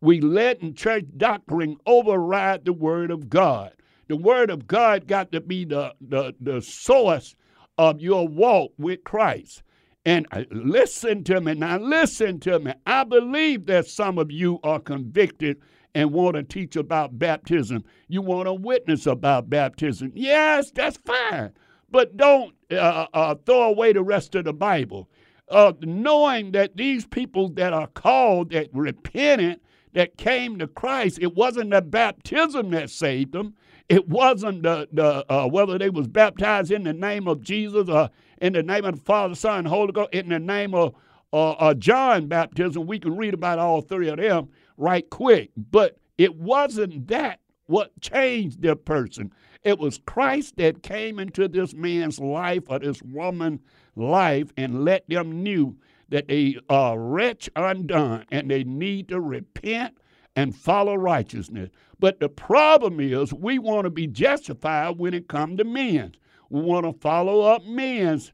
[0.06, 3.74] we letting church doctrine override the word of God.
[4.08, 7.36] The word of God got to be the, the, the source
[7.80, 9.64] of your walk with Christ.
[10.06, 12.74] And uh, listen to me now, listen to me.
[12.86, 15.60] I believe that some of you are convicted
[15.95, 17.84] and want to teach about baptism.
[18.08, 20.12] You want to witness about baptism.
[20.14, 21.51] Yes, that's fine.
[21.89, 25.10] But don't uh, uh, throw away the rest of the Bible.
[25.49, 29.62] Uh, knowing that these people that are called, that repentant,
[29.93, 33.56] that came to Christ, it wasn't the baptism that saved them.
[33.88, 38.10] It wasn't the, the uh, whether they was baptized in the name of Jesus or
[38.41, 40.95] in the name of the Father, Son, Holy Ghost, in the name of
[41.33, 42.88] uh, uh, John baptism.
[42.88, 45.51] We can read about all three of them right quick.
[45.57, 49.31] But it wasn't that what changed their person.
[49.63, 53.61] It was Christ that came into this man's life or this woman's
[53.95, 55.75] life and let them knew
[56.09, 59.97] that they are wretch undone and they need to repent
[60.36, 61.69] and follow righteousness.
[61.99, 66.13] But the problem is we want to be justified when it comes to men.
[66.50, 68.32] We want to follow up men's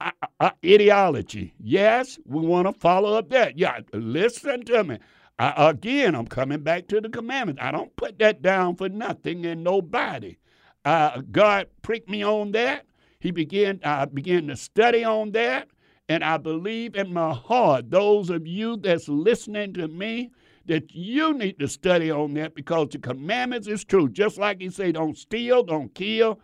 [0.00, 1.54] uh, uh, ideology.
[1.58, 3.58] Yes, we want to follow up that.
[3.58, 4.98] Yeah, listen to me.
[5.38, 7.60] I, again, I'm coming back to the commandments.
[7.62, 10.36] I don't put that down for nothing and nobody.
[10.84, 12.86] Uh, God pricked me on that.
[13.20, 13.80] He began.
[13.84, 15.68] I began to study on that.
[16.08, 20.30] And I believe in my heart, those of you that's listening to me,
[20.66, 24.08] that you need to study on that because the commandments is true.
[24.08, 26.40] Just like he said, don't steal, don't kill.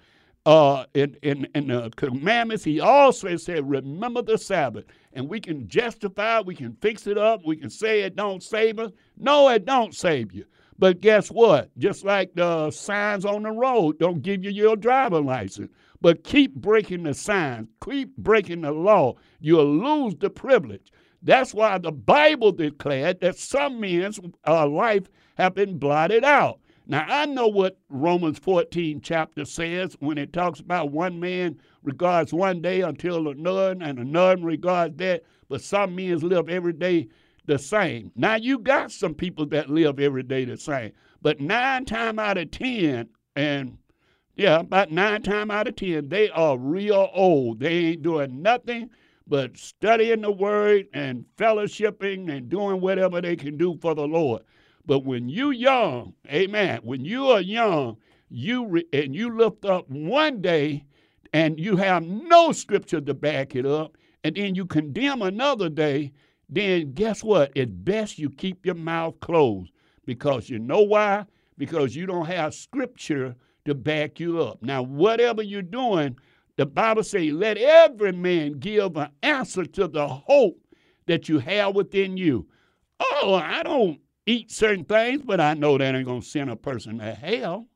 [0.47, 4.85] Uh, in, in, in the commandments, he also said, remember the Sabbath.
[5.15, 8.79] And we can justify, we can fix it up, we can say it don't save
[8.79, 8.91] us.
[9.17, 10.45] No, it don't save you.
[10.79, 11.71] But guess what?
[11.79, 15.71] Just like the signs on the road don't give you your driver license,
[16.01, 20.93] but keep breaking the signs, keep breaking the law, you'll lose the privilege.
[21.23, 25.05] That's why the Bible declared that some men's uh, life
[25.37, 26.61] have been blotted out.
[26.87, 32.33] Now, I know what Romans 14 chapter says when it talks about one man regards
[32.33, 37.09] one day until another, and another regards that, but some men live every day
[37.47, 38.13] the same.
[38.15, 42.39] Now, you got some people that live every day the same, but nine times out
[42.39, 43.79] of 10, and
[44.37, 47.61] yeah, about nine times out of 10, they are real old.
[47.61, 48.91] They ain't doing nothing
[49.27, 54.43] but studying the word and fellowshipping and doing whatever they can do for the Lord.
[54.87, 57.97] But when you young, amen, when you are young,
[58.29, 60.85] you re- and you lift up one day
[61.33, 66.13] and you have no scripture to back it up, and then you condemn another day,
[66.49, 67.51] then guess what?
[67.55, 69.73] It's best you keep your mouth closed.
[70.07, 71.27] Because you know why?
[71.59, 74.63] Because you don't have scripture to back you up.
[74.63, 76.17] Now, whatever you're doing,
[76.57, 80.61] the Bible says, let every man give an answer to the hope
[81.07, 82.47] that you have within you.
[83.01, 86.57] Oh, I don't eat certain things, but I know that ain't going to send a
[86.57, 87.69] person to hell.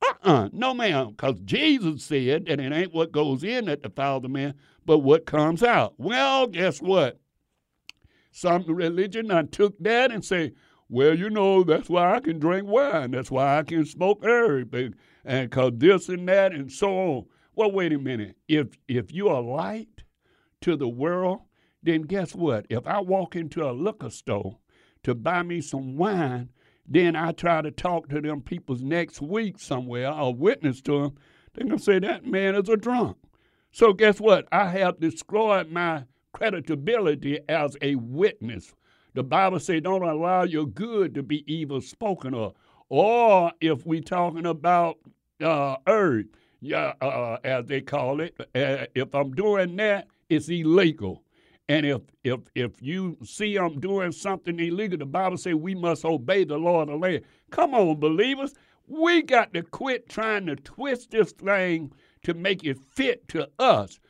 [0.00, 4.28] Uh-uh, no ma'am, because Jesus said that it ain't what goes in that defiles the
[4.28, 4.54] man,
[4.86, 5.94] but what comes out.
[5.98, 7.20] Well, guess what?
[8.30, 10.52] Some religion I took that and say,
[10.88, 13.10] well, you know, that's why I can drink wine.
[13.10, 17.26] That's why I can smoke herb, and because this and that and so on.
[17.54, 18.36] Well, wait a minute.
[18.46, 20.02] If if you are light
[20.60, 21.40] to the world,
[21.82, 22.66] then guess what?
[22.70, 24.58] If I walk into a liquor store
[25.04, 26.50] to buy me some wine,
[26.86, 31.14] then I try to talk to them peoples next week somewhere or witness to them,
[31.54, 33.16] they're going to say that man is a drunk.
[33.72, 34.48] So guess what?
[34.50, 38.74] I have destroyed my credibility as a witness.
[39.14, 42.54] The Bible says don't allow your good to be evil spoken of.
[42.88, 44.98] Or if we're talking about
[45.42, 46.26] uh, herb,
[46.60, 51.22] yeah, uh, as they call it, uh, if I'm doing that, it's illegal.
[51.68, 56.04] And if if if you see I'm doing something illegal, the Bible says we must
[56.04, 57.24] obey the law of the land.
[57.50, 58.54] Come on, believers.
[58.86, 61.92] We got to quit trying to twist this thing
[62.22, 64.00] to make it fit to us.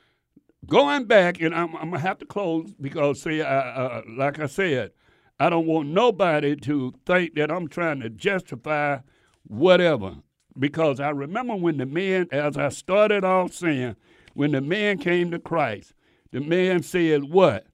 [0.69, 4.93] Going back, and I'm, I'm gonna have to close because, see, I, like I said,
[5.41, 8.99] I don't want nobody to think that I'm trying to justify
[9.45, 10.17] whatever.
[10.59, 13.97] Because I remember when the men, as I started off saying,
[14.35, 15.95] when the man came to Christ,
[16.31, 17.67] the man said, What?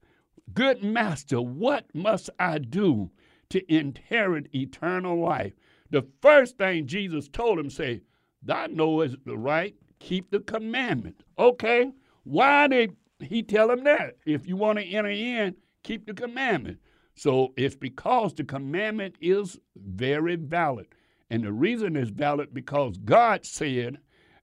[0.53, 3.11] Good master, what must I do
[3.51, 5.55] to inherit eternal life?
[5.91, 8.03] The first thing Jesus told him, say,
[8.43, 11.23] Thou knowest the right, keep the commandment.
[11.39, 11.93] Okay,
[12.25, 14.17] why did he tell him that?
[14.27, 16.79] If you want to enter in, keep the commandment.
[17.15, 20.87] So it's because the commandment is very valid.
[21.31, 23.99] And the reason it's valid because God said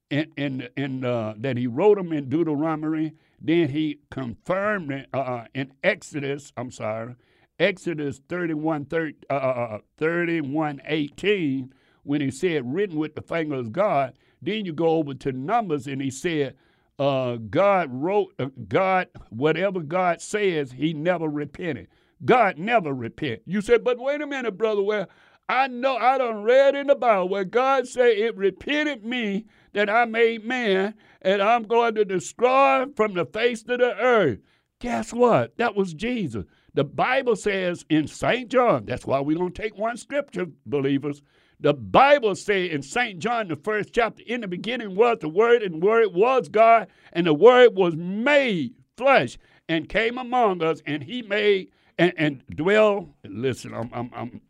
[0.09, 5.45] in, in, in uh, that he wrote them in Deuteronomy then he confirmed it uh,
[5.53, 7.15] in Exodus, I'm sorry,
[7.59, 11.73] Exodus 31, 30, uh, uh, uh 31 18,
[12.03, 14.13] when he said, written with the finger of God.
[14.41, 16.55] Then you go over to Numbers and he said,
[16.99, 21.87] uh, God wrote, uh, God, whatever God says, he never repented.
[22.23, 23.41] God never repent.
[23.45, 24.83] You said, but wait a minute, brother.
[24.83, 25.07] Well,
[25.51, 29.89] I know I done read in the Bible where God said it repented me that
[29.89, 34.39] I made man and I'm going to destroy from the face of the earth.
[34.79, 35.57] Guess what?
[35.57, 36.45] That was Jesus.
[36.73, 38.49] The Bible says in St.
[38.49, 41.21] John, that's why we don't take one scripture, believers.
[41.59, 43.19] The Bible says in St.
[43.19, 46.87] John, the first chapter, in the beginning was the Word, and the Word was God,
[47.11, 49.37] and the Word was made flesh
[49.67, 53.09] and came among us, and He made and, and dwell.
[53.25, 54.41] Listen, I'm, I'm, I'm,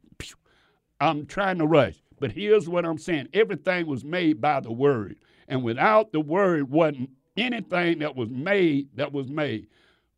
[1.01, 5.17] I'm trying to rush, but here's what I'm saying everything was made by the Word.
[5.47, 9.67] And without the word, wasn't anything that was made that was made.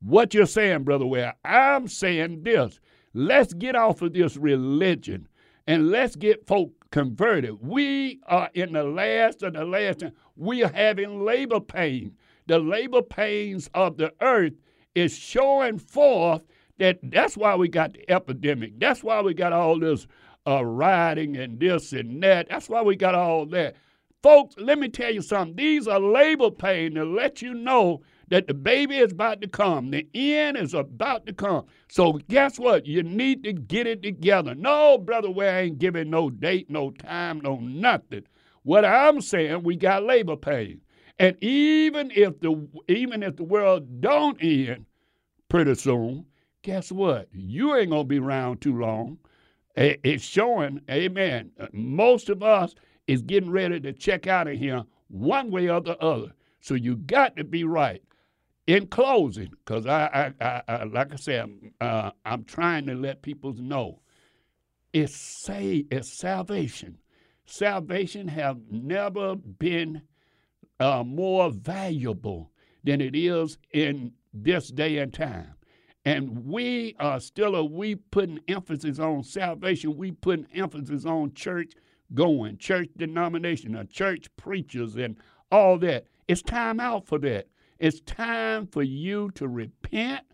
[0.01, 2.79] What you're saying, Brother Ware, I'm saying this.
[3.13, 5.27] Let's get off of this religion
[5.65, 7.65] and let's get folk converted.
[7.65, 9.99] We are in the last of the last.
[9.99, 10.11] Time.
[10.35, 12.17] We are having labor pain.
[12.47, 14.53] The labor pains of the earth
[14.93, 16.43] is showing forth
[16.79, 18.79] that that's why we got the epidemic.
[18.79, 20.05] That's why we got all this
[20.47, 22.49] uh, rioting and this and that.
[22.49, 23.75] That's why we got all that.
[24.21, 25.55] Folks, let me tell you something.
[25.55, 29.91] These are labor pain to let you know that the baby is about to come.
[29.91, 31.65] The end is about to come.
[31.89, 32.85] So guess what?
[32.85, 34.55] You need to get it together.
[34.55, 38.23] No, brother, we ain't giving no date, no time, no nothing.
[38.63, 40.81] What I'm saying, we got labor pain.
[41.19, 44.85] And even if the even if the world don't end
[45.49, 46.25] pretty soon,
[46.63, 47.27] guess what?
[47.33, 49.19] You ain't gonna be around too long.
[49.75, 51.51] It's showing, amen.
[51.71, 52.75] Most of us
[53.07, 56.31] is getting ready to check out of here one way or the other.
[56.61, 58.01] So you got to be right.
[58.65, 61.49] In closing, because I, I, I, I, like I said,
[61.81, 63.99] uh, I'm trying to let people know,
[64.93, 66.97] it's say it's salvation.
[67.45, 70.01] Salvation have never been
[70.79, 72.51] uh, more valuable
[72.85, 75.55] than it is in this day and time.
[76.05, 79.95] And we are still, a, we putting emphasis on salvation.
[79.95, 81.73] We putting emphasis on church
[82.13, 85.15] going, church denomination, uh, church preachers, and
[85.51, 86.05] all that.
[86.27, 87.47] It's time out for that.
[87.79, 90.25] It's time for you to repent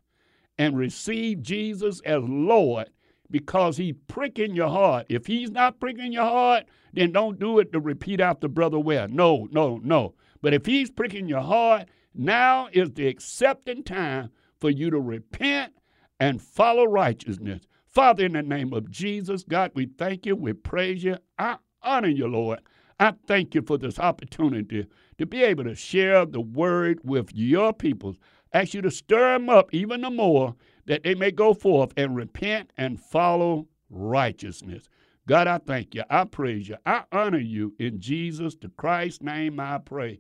[0.58, 2.90] and receive Jesus as Lord
[3.32, 5.06] because he's pricking your heart.
[5.10, 9.08] If he's not pricking your heart, then don't do it to repeat after Brother Ware.
[9.08, 10.16] No, no, no.
[10.42, 15.74] But if he's pricking your heart, now is the accepting time for you to repent
[16.20, 17.64] and follow righteousness.
[17.88, 21.18] Father, in the name of Jesus, God, we thank you, we praise you.
[21.38, 22.60] I honor you, Lord.
[23.00, 24.86] I thank you for this opportunity
[25.18, 28.16] to be able to share the word with your people.
[28.54, 30.56] Ask you to stir them up even the more
[30.86, 34.90] that they may go forth and repent and follow righteousness.
[35.28, 36.04] God, I thank you.
[36.10, 36.78] I praise you.
[36.86, 39.60] I honor you in Jesus the Christ's name.
[39.60, 40.20] I pray.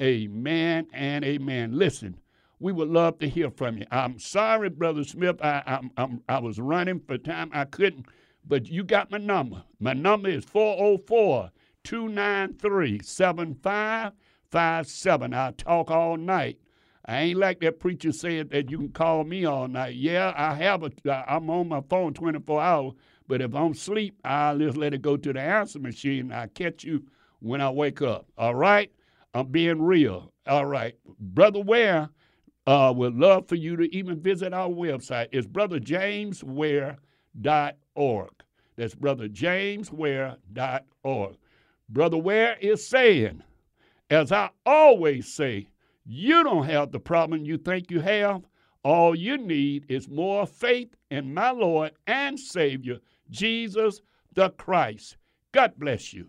[0.00, 1.78] Amen and amen.
[1.78, 2.16] Listen,
[2.58, 3.84] we would love to hear from you.
[3.90, 5.36] I'm sorry, Brother Smith.
[5.42, 7.50] I, I, I, I was running for time.
[7.52, 8.06] I couldn't,
[8.46, 9.62] but you got my number.
[9.78, 11.50] My number is 404
[11.84, 15.34] 293 7557.
[15.34, 16.58] I'll talk all night.
[17.04, 19.94] I ain't like that preacher said that you can call me all night.
[19.94, 20.90] Yeah, I have a.
[21.08, 22.94] Uh, I'm on my phone 24 hours,
[23.28, 26.32] but if I'm asleep, I'll just let it go to the answer machine.
[26.32, 27.04] I catch you
[27.38, 28.26] when I wake up.
[28.36, 28.90] All right,
[29.34, 30.32] I'm being real.
[30.48, 32.08] All right, brother Ware
[32.66, 35.28] uh, would love for you to even visit our website.
[35.32, 38.30] It's brotherjamesware.org.
[38.76, 41.36] That's brotherjamesware.org.
[41.88, 43.42] Brother Ware is saying,
[44.10, 45.68] as I always say,
[46.04, 48.42] you don't have the problem you think you have.
[48.82, 52.98] All you need is more faith in my Lord and Savior,
[53.30, 54.00] Jesus
[54.34, 55.16] the Christ.
[55.50, 56.28] God bless you.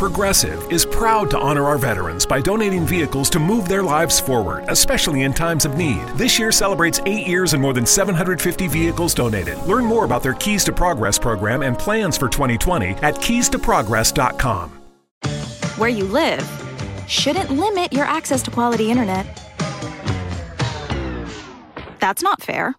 [0.00, 4.64] Progressive is proud to honor our veterans by donating vehicles to move their lives forward,
[4.68, 6.00] especially in times of need.
[6.14, 9.58] This year celebrates eight years and more than 750 vehicles donated.
[9.64, 14.70] Learn more about their Keys to Progress program and plans for 2020 at keystoprogress.com.
[15.76, 16.48] Where you live
[17.06, 19.26] shouldn't limit your access to quality internet.
[21.98, 22.74] That's not fair.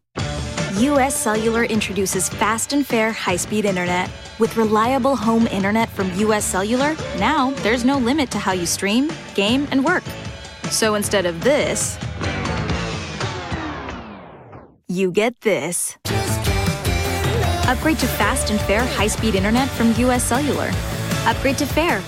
[0.80, 4.09] US Cellular introduces fast and fair high speed internet.
[4.39, 9.11] With reliable home internet from US Cellular, now there's no limit to how you stream,
[9.36, 10.03] game, and work.
[10.69, 11.99] So instead of this,
[14.88, 15.97] you get this.
[17.67, 20.72] Upgrade to fast and fair high speed internet from US Cellular.
[21.26, 22.01] Upgrade to fair